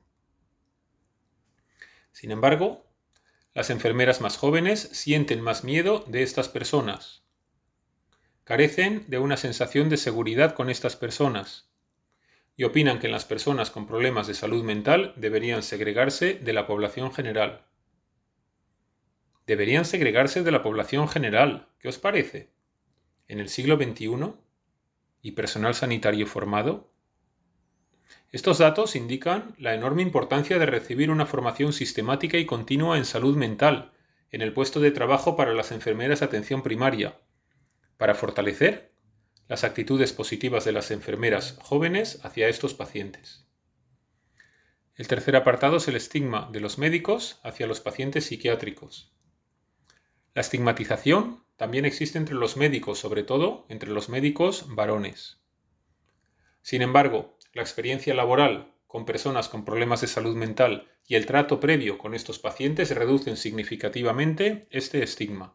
Sin 2.19 2.33
embargo, 2.33 2.85
las 3.55 3.71
enfermeras 3.71 4.21
más 4.21 4.37
jóvenes 4.37 4.81
sienten 4.91 5.41
más 5.41 5.63
miedo 5.63 6.05
de 6.09 6.25
estas 6.25 6.49
personas. 6.49 7.23
Carecen 8.43 9.05
de 9.07 9.19
una 9.19 9.37
sensación 9.37 9.89
de 9.89 9.99
seguridad 9.99 10.57
con 10.57 10.69
estas 10.69 10.97
personas 10.97 11.71
y 12.57 12.65
opinan 12.65 12.99
que 12.99 13.07
las 13.07 13.25
personas 13.25 13.71
con 13.71 13.87
problemas 13.87 14.27
de 14.27 14.35
salud 14.35 14.65
mental 14.65 15.15
deberían 15.15 15.63
segregarse 15.63 16.35
de 16.35 16.53
la 16.53 16.67
población 16.67 17.13
general. 17.13 17.69
Deberían 19.47 19.85
segregarse 19.85 20.43
de 20.43 20.51
la 20.51 20.65
población 20.65 21.09
general. 21.09 21.69
¿Qué 21.79 21.87
os 21.87 21.99
parece? 21.99 22.51
¿En 23.29 23.39
el 23.39 23.49
siglo 23.49 23.77
XXI? 23.77 24.35
¿Y 25.23 25.31
personal 25.31 25.77
sanitario 25.77 26.27
formado? 26.27 26.91
Estos 28.31 28.59
datos 28.59 28.95
indican 28.95 29.55
la 29.59 29.75
enorme 29.75 30.03
importancia 30.03 30.59
de 30.59 30.67
recibir 30.67 31.11
una 31.11 31.25
formación 31.25 31.73
sistemática 31.73 32.37
y 32.37 32.45
continua 32.45 32.99
en 32.99 33.07
salud 33.07 33.37
mental 33.37 33.93
en 34.31 34.43
el 34.43 34.53
puesto 34.53 34.81
de 34.81 34.91
trabajo 34.91 35.35
para 35.35 35.55
las 35.55 35.73
enfermeras 35.73 36.21
de 36.21 36.27
atención 36.27 36.63
primaria, 36.63 37.19
para 37.97 38.15
fortalecer 38.15 38.93
las 39.49 39.65
actitudes 39.65 40.13
positivas 40.13 40.67
de 40.67 40.73
las 40.73 40.91
enfermeras 40.91 41.57
jóvenes 41.63 42.21
hacia 42.23 42.49
estos 42.49 42.75
pacientes. 42.75 43.47
El 44.95 45.09
tercer 45.09 45.35
apartado 45.35 45.79
es 45.79 45.89
el 45.89 45.97
estigma 45.97 46.51
de 46.53 46.61
los 46.61 46.77
médicos 46.77 47.41
hacia 47.43 47.67
los 47.67 47.81
pacientes 47.81 48.27
psiquiátricos. 48.27 49.11
La 50.35 50.43
estigmatización 50.43 51.45
también 51.57 51.87
existe 51.87 52.19
entre 52.19 52.35
los 52.35 52.59
médicos, 52.59 52.99
sobre 52.99 53.23
todo 53.23 53.65
entre 53.71 53.91
los 53.91 54.11
médicos 54.11 54.67
varones. 54.69 55.41
Sin 56.61 56.83
embargo, 56.83 57.38
la 57.59 57.65
experiencia 57.65 58.15
laboral 58.15 58.73
con 58.87 59.05
personas 59.05 59.49
con 59.49 59.65
problemas 59.65 60.01
de 60.01 60.07
salud 60.07 60.35
mental 60.35 60.89
y 61.07 61.17
el 61.17 61.27
trato 61.27 61.59
previo 61.59 61.99
con 61.99 62.15
estos 62.15 62.39
pacientes 62.39 62.95
reducen 62.95 63.37
significativamente 63.37 64.69
este 64.71 65.03
estigma. 65.03 65.55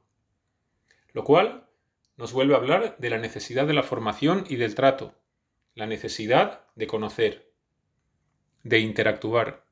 Lo 1.14 1.24
cual 1.24 1.70
nos 2.18 2.34
vuelve 2.34 2.54
a 2.54 2.58
hablar 2.58 2.98
de 3.00 3.10
la 3.10 3.18
necesidad 3.18 3.66
de 3.66 3.74
la 3.74 3.84
formación 3.84 4.46
y 4.50 4.58
del 4.58 4.76
trato, 4.76 5.16
la 5.76 5.88
necesidad 5.88 6.66
de 6.76 6.88
conocer, 6.88 7.54
de 8.64 8.80
interactuar, 8.80 9.66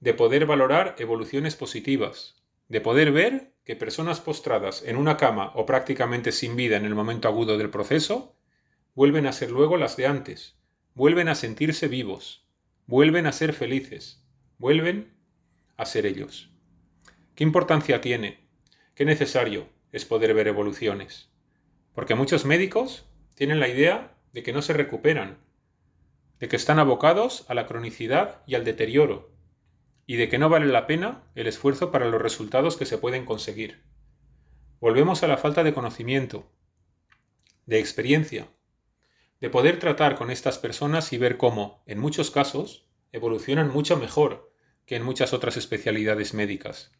de 0.00 0.12
poder 0.12 0.44
valorar 0.44 0.94
evoluciones 0.98 1.56
positivas, 1.56 2.36
de 2.68 2.82
poder 2.82 3.12
ver 3.12 3.54
que 3.64 3.76
personas 3.76 4.20
postradas 4.20 4.82
en 4.84 4.96
una 4.96 5.16
cama 5.16 5.52
o 5.54 5.64
prácticamente 5.64 6.32
sin 6.32 6.54
vida 6.54 6.76
en 6.76 6.84
el 6.84 6.94
momento 6.94 7.28
agudo 7.28 7.56
del 7.56 7.70
proceso 7.70 8.36
vuelven 8.94 9.26
a 9.26 9.32
ser 9.32 9.50
luego 9.50 9.78
las 9.78 9.96
de 9.96 10.06
antes, 10.06 10.58
vuelven 10.94 11.28
a 11.28 11.34
sentirse 11.34 11.88
vivos, 11.88 12.46
vuelven 12.86 13.26
a 13.26 13.32
ser 13.32 13.52
felices, 13.52 14.24
vuelven 14.58 15.12
a 15.76 15.86
ser 15.86 16.06
ellos. 16.06 16.50
¿Qué 17.34 17.42
importancia 17.42 18.00
tiene? 18.00 18.46
¿Qué 18.94 19.04
necesario 19.04 19.68
es 19.90 20.04
poder 20.04 20.34
ver 20.34 20.46
evoluciones? 20.46 21.30
Porque 21.94 22.14
muchos 22.14 22.44
médicos 22.44 23.06
tienen 23.34 23.58
la 23.58 23.68
idea 23.68 24.16
de 24.32 24.44
que 24.44 24.52
no 24.52 24.62
se 24.62 24.72
recuperan, 24.72 25.38
de 26.38 26.48
que 26.48 26.56
están 26.56 26.78
abocados 26.78 27.44
a 27.48 27.54
la 27.54 27.66
cronicidad 27.66 28.42
y 28.46 28.54
al 28.54 28.64
deterioro, 28.64 29.32
y 30.06 30.14
de 30.16 30.28
que 30.28 30.38
no 30.38 30.48
vale 30.48 30.66
la 30.66 30.86
pena 30.86 31.24
el 31.34 31.48
esfuerzo 31.48 31.90
para 31.90 32.08
los 32.08 32.22
resultados 32.22 32.76
que 32.76 32.86
se 32.86 32.98
pueden 32.98 33.24
conseguir. 33.24 33.82
Volvemos 34.78 35.24
a 35.24 35.28
la 35.28 35.38
falta 35.38 35.64
de 35.64 35.74
conocimiento, 35.74 36.52
de 37.66 37.80
experiencia, 37.80 38.48
de 39.44 39.50
poder 39.50 39.78
tratar 39.78 40.16
con 40.16 40.30
estas 40.30 40.56
personas 40.56 41.12
y 41.12 41.18
ver 41.18 41.36
cómo, 41.36 41.82
en 41.84 41.98
muchos 41.98 42.30
casos, 42.30 42.86
evolucionan 43.12 43.70
mucho 43.70 43.98
mejor 43.98 44.50
que 44.86 44.96
en 44.96 45.02
muchas 45.02 45.34
otras 45.34 45.58
especialidades 45.58 46.32
médicas. 46.32 46.92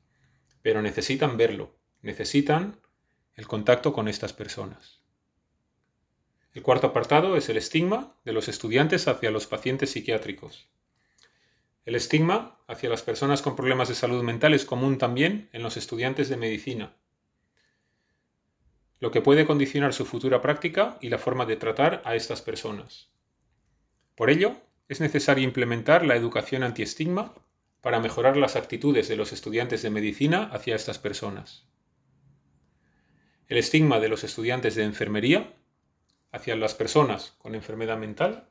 Pero 0.60 0.82
necesitan 0.82 1.38
verlo, 1.38 1.74
necesitan 2.02 2.82
el 3.34 3.46
contacto 3.46 3.94
con 3.94 4.08
estas 4.08 4.34
personas. 4.34 5.00
El 6.52 6.60
cuarto 6.60 6.88
apartado 6.88 7.34
es 7.38 7.48
el 7.48 7.56
estigma 7.56 8.14
de 8.26 8.34
los 8.34 8.48
estudiantes 8.48 9.08
hacia 9.08 9.30
los 9.30 9.46
pacientes 9.46 9.92
psiquiátricos. 9.92 10.68
El 11.86 11.94
estigma 11.94 12.62
hacia 12.68 12.90
las 12.90 13.00
personas 13.00 13.40
con 13.40 13.56
problemas 13.56 13.88
de 13.88 13.94
salud 13.94 14.22
mental 14.22 14.52
es 14.52 14.66
común 14.66 14.98
también 14.98 15.48
en 15.54 15.62
los 15.62 15.78
estudiantes 15.78 16.28
de 16.28 16.36
medicina, 16.36 16.94
lo 19.04 19.10
que 19.10 19.20
puede 19.20 19.44
condicionar 19.44 19.92
su 19.92 20.06
futura 20.06 20.40
práctica 20.40 20.96
y 21.02 21.10
la 21.10 21.18
forma 21.18 21.44
de 21.44 21.56
tratar 21.56 22.00
a 22.06 22.14
estas 22.14 22.40
personas. 22.40 23.10
Por 24.14 24.30
ello, 24.30 24.56
es 24.88 25.02
necesario 25.02 25.44
implementar 25.44 26.06
la 26.06 26.16
educación 26.16 26.62
antiestigma 26.62 27.34
para 27.82 28.00
mejorar 28.00 28.38
las 28.38 28.56
actitudes 28.56 29.06
de 29.08 29.16
los 29.16 29.34
estudiantes 29.34 29.82
de 29.82 29.90
medicina 29.90 30.48
hacia 30.50 30.74
estas 30.74 30.98
personas. 30.98 31.68
El 33.46 33.58
estigma 33.58 34.00
de 34.00 34.08
los 34.08 34.24
estudiantes 34.24 34.74
de 34.74 34.84
enfermería 34.84 35.52
hacia 36.32 36.56
las 36.56 36.72
personas 36.72 37.34
con 37.36 37.54
enfermedad 37.54 37.98
mental 37.98 38.48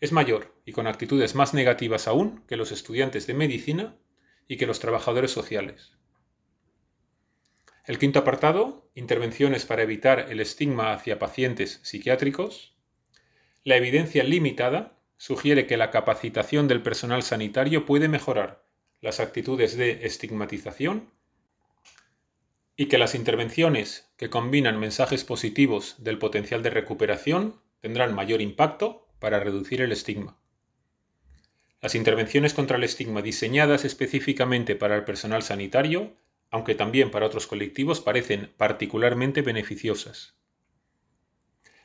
es 0.00 0.10
mayor 0.10 0.54
y 0.64 0.72
con 0.72 0.86
actitudes 0.86 1.34
más 1.34 1.52
negativas 1.52 2.08
aún 2.08 2.42
que 2.48 2.56
los 2.56 2.72
estudiantes 2.72 3.26
de 3.26 3.34
medicina 3.34 3.98
y 4.48 4.56
que 4.56 4.66
los 4.66 4.80
trabajadores 4.80 5.32
sociales. 5.32 5.92
El 7.84 7.98
quinto 7.98 8.20
apartado, 8.20 8.88
intervenciones 8.94 9.66
para 9.66 9.82
evitar 9.82 10.26
el 10.30 10.38
estigma 10.38 10.92
hacia 10.92 11.18
pacientes 11.18 11.80
psiquiátricos. 11.82 12.76
La 13.64 13.76
evidencia 13.76 14.22
limitada 14.22 14.98
sugiere 15.16 15.66
que 15.66 15.76
la 15.76 15.90
capacitación 15.90 16.68
del 16.68 16.82
personal 16.82 17.24
sanitario 17.24 17.84
puede 17.84 18.08
mejorar 18.08 18.64
las 19.00 19.18
actitudes 19.18 19.76
de 19.76 20.06
estigmatización 20.06 21.10
y 22.76 22.86
que 22.86 22.98
las 22.98 23.16
intervenciones 23.16 24.12
que 24.16 24.30
combinan 24.30 24.78
mensajes 24.78 25.24
positivos 25.24 25.96
del 25.98 26.18
potencial 26.18 26.62
de 26.62 26.70
recuperación 26.70 27.60
tendrán 27.80 28.14
mayor 28.14 28.40
impacto 28.40 29.08
para 29.18 29.40
reducir 29.40 29.80
el 29.80 29.90
estigma. 29.90 30.38
Las 31.80 31.96
intervenciones 31.96 32.54
contra 32.54 32.76
el 32.76 32.84
estigma 32.84 33.22
diseñadas 33.22 33.84
específicamente 33.84 34.76
para 34.76 34.94
el 34.94 35.04
personal 35.04 35.42
sanitario, 35.42 36.14
aunque 36.52 36.74
también 36.74 37.10
para 37.10 37.26
otros 37.26 37.46
colectivos, 37.46 38.00
parecen 38.00 38.52
particularmente 38.58 39.40
beneficiosas. 39.40 40.34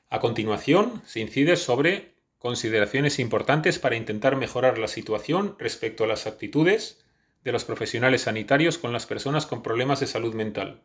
A 0.10 0.20
continuación, 0.20 1.02
se 1.06 1.22
incide 1.22 1.56
sobre 1.56 2.18
consideraciones 2.38 3.18
importantes 3.18 3.80
para 3.80 3.96
intentar 3.96 4.36
mejorar 4.36 4.78
la 4.78 4.90
situación 4.90 5.56
respecto 5.58 6.04
a 6.04 6.08
las 6.08 6.28
actitudes 6.28 7.06
de 7.46 7.54
los 7.54 7.64
profesionales 7.64 8.24
sanitarios 8.24 8.78
con 8.78 8.92
las 8.92 9.06
personas 9.06 9.46
con 9.46 9.64
problemas 9.64 10.02
de 10.02 10.08
salud 10.08 10.36
mental. 10.36 10.84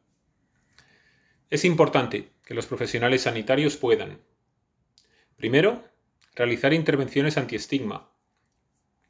Es 1.50 1.64
importante 1.64 2.30
que 2.46 2.54
los 2.54 2.66
profesionales 2.66 3.22
sanitarios 3.22 3.76
puedan, 3.76 4.20
primero, 5.36 5.84
realizar 6.36 6.72
intervenciones 6.72 7.36
antiestigma. 7.36 8.12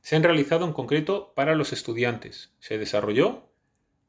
Se 0.01 0.17
han 0.17 0.23
realizado 0.23 0.65
en 0.65 0.73
concreto 0.73 1.35
para 1.37 1.55
los 1.55 1.75
estudiantes. 1.75 2.55
Se 2.59 2.79
desarrolló 2.79 3.52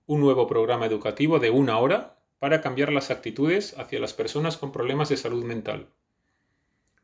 un 0.06 0.20
nuevo 0.20 0.48
programa 0.48 0.86
educativo 0.86 1.40
de 1.40 1.50
una 1.50 1.78
hora 1.80 2.20
para 2.40 2.62
cambiar 2.62 2.92
las 2.92 3.10
actitudes 3.10 3.78
hacia 3.78 4.00
las 4.00 4.14
personas 4.14 4.58
con 4.58 4.72
problemas 4.72 5.10
de 5.10 5.18
salud 5.18 5.44
mental. 5.44 5.90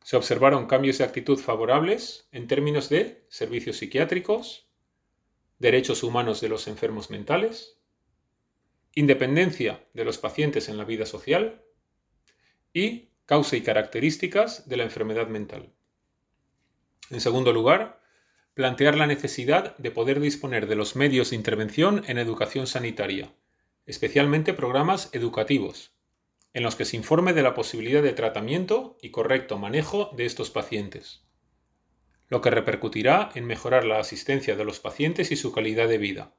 Se 0.03 0.18
observaron 0.18 0.68
cambios 0.68 0.98
de 0.98 1.03
actitud 1.03 1.38
favorables 1.38 2.27
en 2.31 2.48
términos 2.48 2.90
de 2.90 3.25
servicios 3.29 3.77
psiquiátricos, 3.77 4.68
derechos 5.59 6.03
humanos 6.03 6.42
de 6.42 6.50
los 6.50 6.68
enfermos 6.68 7.09
mentales, 7.09 7.79
independencia 8.96 9.85
de 9.94 10.05
los 10.05 10.18
pacientes 10.18 10.68
en 10.68 10.77
la 10.77 10.83
vida 10.83 11.05
social 11.05 11.64
y 12.74 13.09
causa 13.25 13.55
y 13.55 13.62
características 13.62 14.68
de 14.68 14.77
la 14.77 14.83
enfermedad 14.83 15.27
mental. 15.27 15.72
En 17.12 17.22
segundo 17.22 17.53
lugar, 17.53 17.99
plantear 18.59 18.98
la 18.98 19.07
necesidad 19.07 19.77
de 19.77 19.89
poder 19.89 20.19
disponer 20.19 20.67
de 20.67 20.75
los 20.75 20.98
medios 20.98 21.29
de 21.29 21.37
intervención 21.37 22.03
en 22.07 22.17
educación 22.17 22.67
sanitaria, 22.67 23.31
especialmente 23.85 24.53
programas 24.53 25.07
educativos, 25.13 25.93
en 26.51 26.63
los 26.63 26.75
que 26.75 26.83
se 26.83 26.98
informe 26.98 27.31
de 27.31 27.41
la 27.41 27.53
posibilidad 27.53 28.03
de 28.03 28.11
tratamiento 28.11 28.98
y 29.01 29.11
correcto 29.11 29.57
manejo 29.57 30.11
de 30.17 30.25
estos 30.25 30.50
pacientes, 30.50 31.24
lo 32.27 32.41
que 32.41 32.50
repercutirá 32.50 33.29
en 33.33 33.45
mejorar 33.45 33.85
la 33.85 33.98
asistencia 33.98 34.57
de 34.57 34.65
los 34.65 34.81
pacientes 34.81 35.31
y 35.31 35.37
su 35.37 35.53
calidad 35.53 35.87
de 35.87 35.98
vida. 35.98 36.35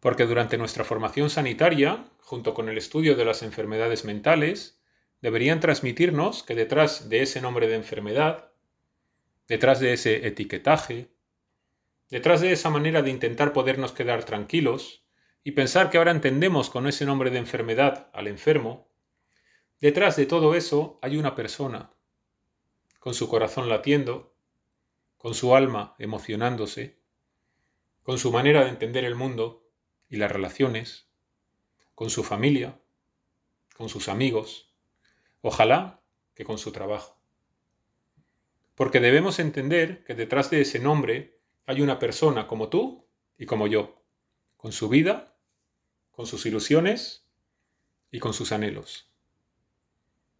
Porque 0.00 0.26
durante 0.26 0.58
nuestra 0.58 0.82
formación 0.82 1.30
sanitaria, 1.30 2.06
junto 2.18 2.54
con 2.54 2.68
el 2.68 2.76
estudio 2.76 3.14
de 3.14 3.24
las 3.24 3.44
enfermedades 3.44 4.04
mentales, 4.04 4.80
deberían 5.20 5.60
transmitirnos 5.60 6.42
que 6.42 6.56
detrás 6.56 7.08
de 7.08 7.22
ese 7.22 7.40
nombre 7.40 7.68
de 7.68 7.76
enfermedad 7.76 8.51
detrás 9.48 9.80
de 9.80 9.92
ese 9.92 10.26
etiquetaje, 10.26 11.12
detrás 12.10 12.40
de 12.40 12.52
esa 12.52 12.70
manera 12.70 13.02
de 13.02 13.10
intentar 13.10 13.52
podernos 13.52 13.92
quedar 13.92 14.24
tranquilos 14.24 15.04
y 15.44 15.52
pensar 15.52 15.90
que 15.90 15.98
ahora 15.98 16.10
entendemos 16.10 16.70
con 16.70 16.86
ese 16.86 17.06
nombre 17.06 17.30
de 17.30 17.38
enfermedad 17.38 18.10
al 18.12 18.28
enfermo, 18.28 18.88
detrás 19.80 20.16
de 20.16 20.26
todo 20.26 20.54
eso 20.54 20.98
hay 21.02 21.16
una 21.16 21.34
persona, 21.34 21.92
con 22.98 23.14
su 23.14 23.28
corazón 23.28 23.68
latiendo, 23.68 24.36
con 25.16 25.34
su 25.34 25.56
alma 25.56 25.94
emocionándose, 25.98 27.00
con 28.02 28.18
su 28.18 28.32
manera 28.32 28.64
de 28.64 28.70
entender 28.70 29.04
el 29.04 29.14
mundo 29.14 29.68
y 30.08 30.16
las 30.16 30.30
relaciones, 30.30 31.08
con 31.94 32.10
su 32.10 32.24
familia, 32.24 32.80
con 33.76 33.88
sus 33.88 34.08
amigos, 34.08 34.74
ojalá 35.40 36.02
que 36.34 36.44
con 36.44 36.58
su 36.58 36.72
trabajo 36.72 37.21
porque 38.82 38.98
debemos 38.98 39.38
entender 39.38 40.02
que 40.02 40.16
detrás 40.16 40.50
de 40.50 40.60
ese 40.60 40.80
nombre 40.80 41.38
hay 41.66 41.82
una 41.82 42.00
persona 42.00 42.48
como 42.48 42.68
tú 42.68 43.08
y 43.38 43.46
como 43.46 43.68
yo, 43.68 44.02
con 44.56 44.72
su 44.72 44.88
vida, 44.88 45.36
con 46.10 46.26
sus 46.26 46.46
ilusiones 46.46 47.30
y 48.10 48.18
con 48.18 48.34
sus 48.34 48.50
anhelos. 48.50 49.08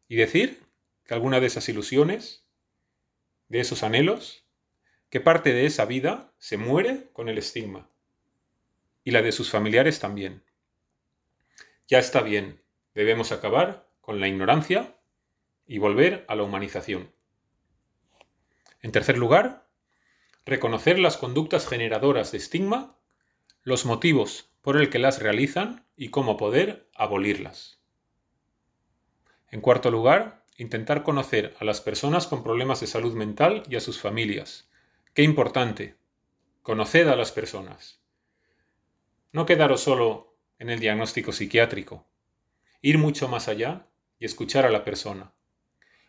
Y 0.09 0.17
decir 0.17 0.61
que 1.05 1.15
alguna 1.15 1.39
de 1.39 1.47
esas 1.47 1.69
ilusiones, 1.69 2.45
de 3.47 3.61
esos 3.61 3.85
anhelos, 3.85 4.45
que 5.09 5.21
parte 5.21 5.53
de 5.53 5.65
esa 5.65 5.85
vida 5.85 6.35
se 6.39 6.57
muere 6.57 7.11
con 7.13 7.29
el 7.29 7.39
estigma. 7.39 7.93
Y 9.05 9.13
la 9.13 9.23
de 9.23 9.31
sus 9.31 9.53
familiares 9.53 10.01
también. 10.01 10.43
Ya 11.87 12.01
está 12.01 12.23
bien, 12.23 12.61
debemos 12.93 13.31
acabar 13.31 13.89
con 14.01 14.19
la 14.19 14.27
ignorancia 14.27 14.99
y 15.65 15.79
volver 15.79 16.25
a 16.27 16.35
la 16.35 16.43
humanización. 16.43 17.13
En 18.83 18.93
tercer 18.93 19.17
lugar, 19.17 19.69
reconocer 20.45 20.99
las 20.99 21.17
conductas 21.17 21.67
generadoras 21.67 22.33
de 22.33 22.39
estigma, 22.39 22.97
los 23.63 23.87
motivos 23.87 24.51
por 24.61 24.77
el 24.77 24.91
que 24.91 24.99
las 24.99 25.23
realizan 25.23 25.87
y 25.97 26.09
cómo 26.09 26.37
poder 26.37 26.89
abolirlas. 26.95 27.81
En 29.51 29.61
cuarto 29.61 29.91
lugar, 29.91 30.45
intentar 30.57 31.03
conocer 31.03 31.55
a 31.61 31.65
las 31.65 31.81
personas 31.81 32.27
con 32.27 32.43
problemas 32.43 32.81
de 32.81 32.87
salud 32.87 33.15
mental 33.15 33.63
y 33.69 33.77
a 33.77 33.81
sus 33.81 34.01
familias. 34.01 34.69
Qué 35.15 35.23
importante. 35.23 35.97
Conoced 36.63 37.07
a 37.09 37.17
las 37.17 37.33
personas. 37.33 38.01
No 39.33 39.47
quedaros 39.47 39.81
solo 39.81 40.37
en 40.59 40.71
el 40.71 40.81
diagnóstico 40.81 41.33
psiquiátrico. 41.33 42.07
Ir 42.81 42.99
mucho 42.99 43.29
más 43.29 43.49
allá 43.49 43.87
y 44.19 44.25
escuchar 44.25 44.65
a 44.65 44.71
la 44.71 44.85
persona. 44.85 45.33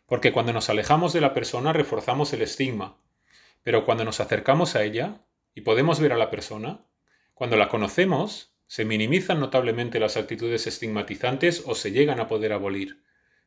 Porque 0.05 0.31
cuando 0.31 0.53
nos 0.53 0.69
alejamos 0.69 1.13
de 1.13 1.21
la 1.21 1.33
persona 1.33 1.73
reforzamos 1.73 2.33
el 2.33 2.41
estigma, 2.41 2.97
pero 3.63 3.85
cuando 3.85 4.05
nos 4.05 4.19
acercamos 4.19 4.75
a 4.75 4.83
ella 4.83 5.25
y 5.55 5.61
podemos 5.61 5.99
ver 5.99 6.13
a 6.13 6.17
la 6.17 6.29
persona, 6.29 6.85
cuando 7.33 7.55
la 7.55 7.69
conocemos, 7.69 8.53
se 8.67 8.85
minimizan 8.85 9.39
notablemente 9.39 9.99
las 9.99 10.17
actitudes 10.17 10.67
estigmatizantes 10.67 11.63
o 11.65 11.75
se 11.75 11.91
llegan 11.91 12.19
a 12.19 12.27
poder 12.27 12.53
abolir. 12.53 13.03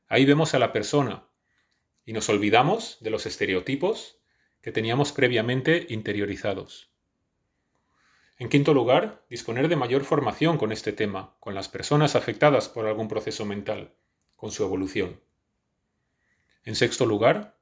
Ahí 0.09 0.25
vemos 0.25 0.55
a 0.55 0.59
la 0.59 0.73
persona 0.73 1.29
y 2.05 2.13
nos 2.13 2.29
olvidamos 2.29 2.99
de 3.01 3.11
los 3.11 3.27
estereotipos 3.27 4.21
que 4.63 4.73
teníamos 4.73 5.13
previamente 5.13 5.87
interiorizados. 5.91 6.91
En 8.39 8.49
quinto 8.49 8.75
lugar, 8.75 9.25
disponer 9.31 9.69
de 9.69 9.77
mayor 9.77 10.05
formación 10.05 10.59
con 10.59 10.71
este 10.71 10.93
tema, 10.93 11.37
con 11.41 11.55
las 11.55 11.69
personas 11.69 12.17
afectadas 12.17 12.69
por 12.69 12.87
algún 12.87 13.09
proceso 13.09 13.45
mental, 13.47 13.95
con 14.37 14.51
su 14.51 14.63
evolución. 14.63 15.21
En 16.67 16.75
sexto 16.75 17.07
lugar, 17.07 17.57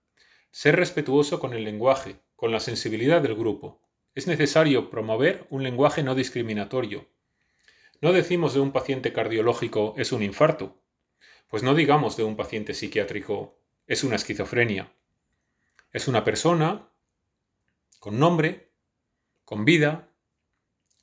Ser 0.54 0.76
respetuoso 0.76 1.40
con 1.40 1.52
el 1.52 1.64
lenguaje, 1.64 2.20
con 2.36 2.52
la 2.52 2.60
sensibilidad 2.60 3.20
del 3.20 3.34
grupo. 3.34 3.82
Es 4.14 4.28
necesario 4.28 4.88
promover 4.88 5.48
un 5.50 5.64
lenguaje 5.64 6.04
no 6.04 6.14
discriminatorio. 6.14 7.08
No 8.00 8.12
decimos 8.12 8.54
de 8.54 8.60
un 8.60 8.70
paciente 8.70 9.12
cardiológico 9.12 9.94
es 9.96 10.12
un 10.12 10.22
infarto, 10.22 10.80
pues 11.48 11.64
no 11.64 11.74
digamos 11.74 12.16
de 12.16 12.22
un 12.22 12.36
paciente 12.36 12.72
psiquiátrico 12.72 13.58
es 13.88 14.04
una 14.04 14.14
esquizofrenia. 14.14 14.94
Es 15.90 16.06
una 16.06 16.22
persona 16.22 16.88
con 17.98 18.20
nombre, 18.20 18.70
con 19.44 19.64
vida, 19.64 20.08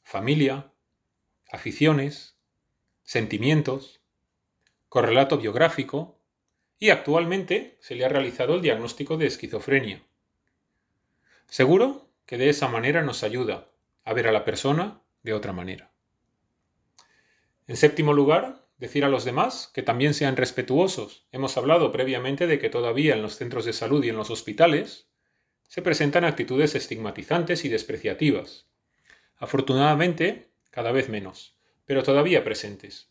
familia, 0.01 0.71
aficiones, 1.51 2.37
sentimientos, 3.03 3.99
correlato 4.87 5.37
biográfico 5.37 6.20
y 6.82 6.89
actualmente 6.89 7.78
se 7.80 7.94
le 7.94 8.04
ha 8.04 8.10
realizado 8.10 8.56
el 8.56 8.63
diagnóstico 8.63 9.15
de 9.15 9.28
esquizofrenia. 9.28 10.02
Seguro 11.48 12.10
que 12.26 12.39
de 12.39 12.50
esa 12.50 12.67
manera 12.67 13.04
nos 13.04 13.24
ayuda 13.24 13.70
a 14.04 14.13
ver 14.13 14.28
a 14.28 14.32
la 14.32 14.44
persona 14.46 15.00
de 15.22 15.34
otra 15.34 15.54
manera. 15.54 15.91
En 17.67 17.78
séptimo 17.78 18.13
lugar, 18.13 18.65
decir 18.80 19.06
a 19.06 19.10
los 19.10 19.26
demás 19.26 19.70
que 19.76 19.84
también 19.84 20.15
sean 20.15 20.36
respetuosos. 20.36 21.28
Hemos 21.32 21.56
hablado 21.56 21.91
previamente 21.91 22.48
de 22.48 22.58
que 22.58 22.72
todavía 22.72 23.13
en 23.13 23.22
los 23.22 23.36
centros 23.36 23.63
de 23.63 23.74
salud 23.74 24.04
y 24.04 24.10
en 24.10 24.17
los 24.17 24.32
hospitales 24.32 25.08
se 25.67 25.84
presentan 25.84 26.26
actitudes 26.26 26.74
estigmatizantes 26.74 27.63
y 27.63 27.70
despreciativas. 27.70 28.65
Afortunadamente, 29.38 30.50
cada 30.72 30.91
vez 30.91 31.10
menos, 31.10 31.56
pero 31.86 32.02
todavía 32.02 32.44
presentes. 32.44 33.11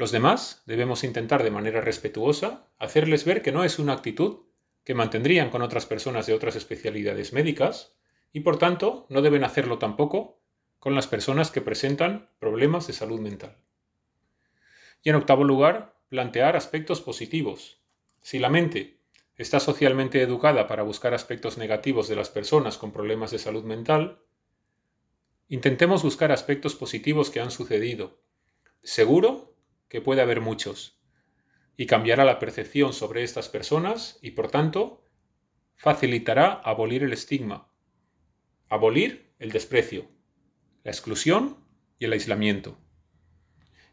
Los 0.00 0.12
demás 0.12 0.62
debemos 0.64 1.04
intentar 1.04 1.42
de 1.42 1.50
manera 1.50 1.82
respetuosa 1.82 2.66
hacerles 2.78 3.26
ver 3.26 3.42
que 3.42 3.52
no 3.52 3.64
es 3.64 3.78
una 3.78 3.92
actitud 3.92 4.38
que 4.82 4.94
mantendrían 4.94 5.50
con 5.50 5.60
otras 5.60 5.84
personas 5.84 6.26
de 6.26 6.32
otras 6.32 6.56
especialidades 6.56 7.34
médicas 7.34 7.92
y 8.32 8.40
por 8.40 8.58
tanto 8.58 9.04
no 9.10 9.20
deben 9.20 9.44
hacerlo 9.44 9.76
tampoco 9.78 10.40
con 10.78 10.94
las 10.94 11.06
personas 11.06 11.50
que 11.50 11.60
presentan 11.60 12.30
problemas 12.38 12.86
de 12.86 12.94
salud 12.94 13.20
mental. 13.20 13.58
Y 15.02 15.10
en 15.10 15.16
octavo 15.16 15.44
lugar, 15.44 15.94
plantear 16.08 16.56
aspectos 16.56 17.02
positivos. 17.02 17.82
Si 18.22 18.38
la 18.38 18.48
mente 18.48 18.96
está 19.36 19.60
socialmente 19.60 20.22
educada 20.22 20.66
para 20.66 20.82
buscar 20.82 21.12
aspectos 21.12 21.58
negativos 21.58 22.08
de 22.08 22.16
las 22.16 22.30
personas 22.30 22.78
con 22.78 22.90
problemas 22.90 23.32
de 23.32 23.38
salud 23.38 23.64
mental, 23.64 24.22
intentemos 25.50 26.02
buscar 26.02 26.32
aspectos 26.32 26.74
positivos 26.74 27.28
que 27.28 27.40
han 27.40 27.50
sucedido. 27.50 28.18
Seguro 28.82 29.49
que 29.90 30.00
puede 30.00 30.22
haber 30.22 30.40
muchos, 30.40 30.98
y 31.76 31.86
cambiará 31.86 32.24
la 32.24 32.38
percepción 32.38 32.94
sobre 32.94 33.22
estas 33.22 33.48
personas 33.48 34.18
y, 34.22 34.30
por 34.30 34.50
tanto, 34.50 35.04
facilitará 35.76 36.52
abolir 36.52 37.02
el 37.02 37.12
estigma, 37.12 37.70
abolir 38.68 39.34
el 39.38 39.50
desprecio, 39.50 40.08
la 40.84 40.92
exclusión 40.92 41.56
y 41.98 42.04
el 42.04 42.12
aislamiento. 42.12 42.78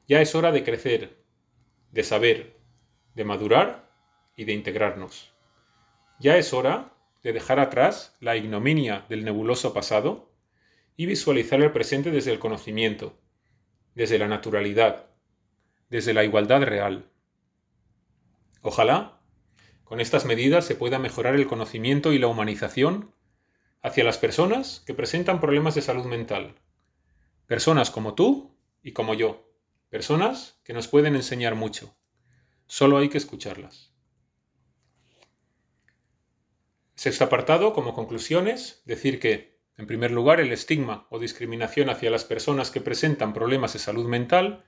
Ya 0.08 0.22
es 0.22 0.36
hora 0.36 0.52
de 0.52 0.64
crecer, 0.64 1.24
de 1.92 2.04
saber, 2.04 2.60
de 3.16 3.24
madurar 3.26 3.92
y 4.36 4.46
de 4.46 4.54
integrarnos. 4.54 5.34
Ya 6.20 6.38
es 6.38 6.54
hora 6.54 6.94
de 7.24 7.34
dejar 7.34 7.60
atrás 7.60 8.16
la 8.20 8.38
ignominia 8.38 9.06
del 9.10 9.26
nebuloso 9.26 9.74
pasado 9.74 10.32
y 10.96 11.08
visualizar 11.08 11.62
el 11.62 11.72
presente 11.72 12.12
desde 12.12 12.32
el 12.32 12.40
conocimiento, 12.40 13.18
desde 13.96 14.20
la 14.20 14.28
naturalidad, 14.28 15.07
desde 15.90 16.14
la 16.14 16.24
igualdad 16.24 16.64
real. 16.64 17.10
Ojalá, 18.62 19.22
con 19.84 20.00
estas 20.02 20.26
medidas 20.26 20.66
se 20.66 20.76
pueda 20.76 21.00
mejorar 21.00 21.36
el 21.36 21.48
conocimiento 21.48 22.12
y 22.12 22.20
la 22.20 22.28
humanización 22.28 23.14
hacia 23.82 24.04
las 24.04 24.18
personas 24.18 24.84
que 24.86 24.94
presentan 24.94 25.40
problemas 25.40 25.76
de 25.76 25.82
salud 25.82 26.06
mental. 26.06 26.56
Personas 27.46 27.90
como 27.92 28.14
tú 28.14 28.58
y 28.84 28.92
como 28.92 29.14
yo. 29.14 29.50
Personas 29.90 30.60
que 30.66 30.74
nos 30.74 30.90
pueden 30.90 31.16
enseñar 31.16 31.56
mucho. 31.56 31.96
Solo 32.66 32.98
hay 32.98 33.08
que 33.08 33.18
escucharlas. 33.18 33.94
Sexto 36.96 37.24
apartado, 37.24 37.72
como 37.74 37.94
conclusiones, 37.94 38.82
decir 38.86 39.20
que, 39.20 39.62
en 39.78 39.88
primer 39.88 40.12
lugar, 40.12 40.42
el 40.42 40.52
estigma 40.52 41.08
o 41.10 41.20
discriminación 41.20 41.90
hacia 41.90 42.10
las 42.10 42.26
personas 42.26 42.72
que 42.72 42.82
presentan 42.82 43.34
problemas 43.34 43.72
de 43.74 43.80
salud 43.80 44.08
mental 44.08 44.66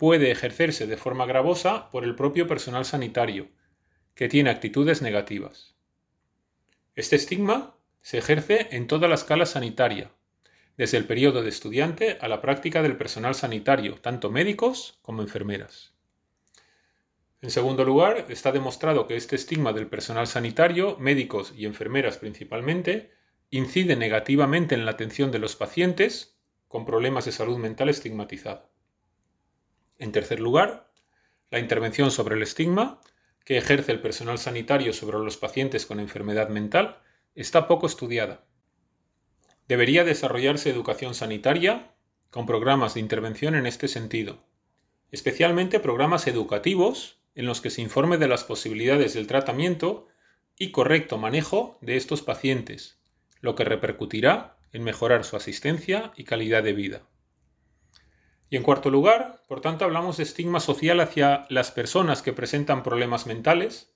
puede 0.00 0.30
ejercerse 0.30 0.86
de 0.86 0.96
forma 0.96 1.26
gravosa 1.26 1.90
por 1.90 2.04
el 2.04 2.14
propio 2.14 2.46
personal 2.46 2.86
sanitario, 2.86 3.50
que 4.14 4.30
tiene 4.30 4.48
actitudes 4.48 5.02
negativas. 5.02 5.74
Este 6.96 7.16
estigma 7.16 7.76
se 8.00 8.16
ejerce 8.16 8.68
en 8.70 8.86
toda 8.86 9.08
la 9.08 9.16
escala 9.16 9.44
sanitaria, 9.44 10.10
desde 10.78 10.96
el 10.96 11.04
periodo 11.04 11.42
de 11.42 11.50
estudiante 11.50 12.16
a 12.22 12.28
la 12.28 12.40
práctica 12.40 12.80
del 12.80 12.96
personal 12.96 13.34
sanitario, 13.34 13.96
tanto 13.96 14.30
médicos 14.30 14.98
como 15.02 15.20
enfermeras. 15.20 15.92
En 17.42 17.50
segundo 17.50 17.84
lugar, 17.84 18.24
está 18.30 18.52
demostrado 18.52 19.06
que 19.06 19.16
este 19.16 19.36
estigma 19.36 19.74
del 19.74 19.86
personal 19.86 20.26
sanitario, 20.26 20.96
médicos 20.98 21.52
y 21.54 21.66
enfermeras 21.66 22.16
principalmente, 22.16 23.10
incide 23.50 23.96
negativamente 23.96 24.74
en 24.74 24.86
la 24.86 24.92
atención 24.92 25.30
de 25.30 25.40
los 25.40 25.56
pacientes 25.56 26.38
con 26.68 26.86
problemas 26.86 27.26
de 27.26 27.32
salud 27.32 27.58
mental 27.58 27.90
estigmatizada. 27.90 28.70
En 30.00 30.12
tercer 30.12 30.40
lugar, 30.40 30.90
la 31.50 31.58
intervención 31.58 32.10
sobre 32.10 32.34
el 32.34 32.42
estigma 32.42 33.02
que 33.44 33.58
ejerce 33.58 33.92
el 33.92 34.00
personal 34.00 34.38
sanitario 34.38 34.94
sobre 34.94 35.18
los 35.18 35.36
pacientes 35.36 35.84
con 35.84 36.00
enfermedad 36.00 36.48
mental 36.48 37.02
está 37.34 37.68
poco 37.68 37.86
estudiada. 37.86 38.46
Debería 39.68 40.02
desarrollarse 40.02 40.70
educación 40.70 41.14
sanitaria 41.14 41.92
con 42.30 42.46
programas 42.46 42.94
de 42.94 43.00
intervención 43.00 43.54
en 43.54 43.66
este 43.66 43.88
sentido, 43.88 44.42
especialmente 45.10 45.80
programas 45.80 46.26
educativos 46.26 47.20
en 47.34 47.44
los 47.44 47.60
que 47.60 47.68
se 47.68 47.82
informe 47.82 48.16
de 48.16 48.28
las 48.28 48.42
posibilidades 48.42 49.12
del 49.12 49.26
tratamiento 49.26 50.08
y 50.56 50.70
correcto 50.70 51.18
manejo 51.18 51.76
de 51.82 51.98
estos 51.98 52.22
pacientes, 52.22 52.98
lo 53.42 53.54
que 53.54 53.64
repercutirá 53.64 54.56
en 54.72 54.82
mejorar 54.82 55.24
su 55.24 55.36
asistencia 55.36 56.12
y 56.16 56.24
calidad 56.24 56.62
de 56.62 56.72
vida. 56.72 57.09
Y 58.50 58.56
en 58.56 58.64
cuarto 58.64 58.90
lugar, 58.90 59.44
por 59.46 59.60
tanto, 59.60 59.84
hablamos 59.84 60.16
de 60.16 60.24
estigma 60.24 60.58
social 60.58 60.98
hacia 60.98 61.46
las 61.48 61.70
personas 61.70 62.20
que 62.20 62.32
presentan 62.32 62.82
problemas 62.82 63.26
mentales, 63.26 63.94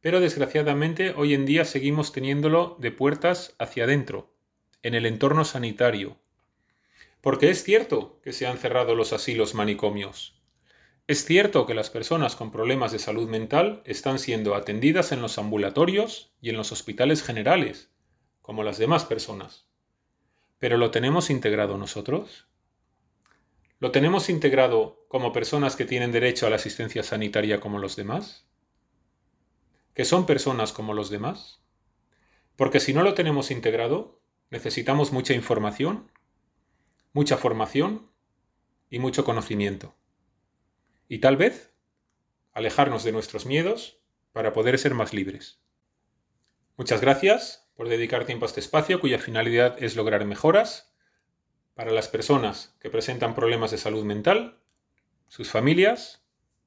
pero 0.00 0.20
desgraciadamente 0.20 1.12
hoy 1.16 1.34
en 1.34 1.44
día 1.44 1.66
seguimos 1.66 2.10
teniéndolo 2.10 2.76
de 2.80 2.90
puertas 2.90 3.54
hacia 3.58 3.84
adentro, 3.84 4.34
en 4.82 4.94
el 4.94 5.04
entorno 5.04 5.44
sanitario. 5.44 6.16
Porque 7.20 7.50
es 7.50 7.62
cierto 7.62 8.20
que 8.22 8.32
se 8.32 8.46
han 8.46 8.56
cerrado 8.56 8.94
los 8.94 9.12
asilos 9.12 9.54
manicomios. 9.54 10.42
Es 11.06 11.26
cierto 11.26 11.66
que 11.66 11.74
las 11.74 11.90
personas 11.90 12.36
con 12.36 12.50
problemas 12.50 12.90
de 12.90 12.98
salud 12.98 13.28
mental 13.28 13.82
están 13.84 14.18
siendo 14.18 14.54
atendidas 14.54 15.12
en 15.12 15.20
los 15.20 15.36
ambulatorios 15.36 16.32
y 16.40 16.48
en 16.48 16.56
los 16.56 16.72
hospitales 16.72 17.22
generales, 17.22 17.90
como 18.40 18.62
las 18.62 18.78
demás 18.78 19.04
personas. 19.04 19.68
¿Pero 20.58 20.78
lo 20.78 20.90
tenemos 20.90 21.28
integrado 21.28 21.76
nosotros? 21.76 22.46
¿Lo 23.80 23.90
tenemos 23.90 24.28
integrado 24.28 25.04
como 25.08 25.32
personas 25.32 25.76
que 25.76 25.84
tienen 25.84 26.12
derecho 26.12 26.46
a 26.46 26.50
la 26.50 26.56
asistencia 26.56 27.02
sanitaria 27.02 27.60
como 27.60 27.78
los 27.78 27.96
demás? 27.96 28.46
¿Que 29.94 30.04
son 30.04 30.26
personas 30.26 30.72
como 30.72 30.94
los 30.94 31.10
demás? 31.10 31.60
Porque 32.56 32.80
si 32.80 32.94
no 32.94 33.02
lo 33.02 33.14
tenemos 33.14 33.50
integrado, 33.50 34.20
necesitamos 34.50 35.12
mucha 35.12 35.34
información, 35.34 36.10
mucha 37.12 37.36
formación 37.36 38.10
y 38.90 39.00
mucho 39.00 39.24
conocimiento. 39.24 39.94
Y 41.08 41.18
tal 41.18 41.36
vez 41.36 41.74
alejarnos 42.52 43.02
de 43.02 43.12
nuestros 43.12 43.44
miedos 43.44 44.00
para 44.32 44.52
poder 44.52 44.78
ser 44.78 44.94
más 44.94 45.12
libres. 45.12 45.60
Muchas 46.76 47.00
gracias 47.00 47.70
por 47.74 47.88
dedicar 47.88 48.24
tiempo 48.24 48.44
a 48.44 48.48
este 48.48 48.60
espacio 48.60 49.00
cuya 49.00 49.18
finalidad 49.18 49.82
es 49.82 49.96
lograr 49.96 50.24
mejoras 50.24 50.93
para 51.74 51.90
las 51.90 52.08
personas 52.08 52.74
que 52.80 52.90
presentan 52.90 53.34
problemas 53.34 53.70
de 53.70 53.78
salud 53.78 54.04
mental, 54.04 54.58
sus 55.28 55.50
familias 55.50 56.24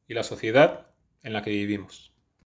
y 0.08 0.14
la 0.14 0.24
sociedad 0.24 0.88
en 1.24 1.34
la 1.34 1.42
que 1.42 1.52
vivimos. 1.52 2.07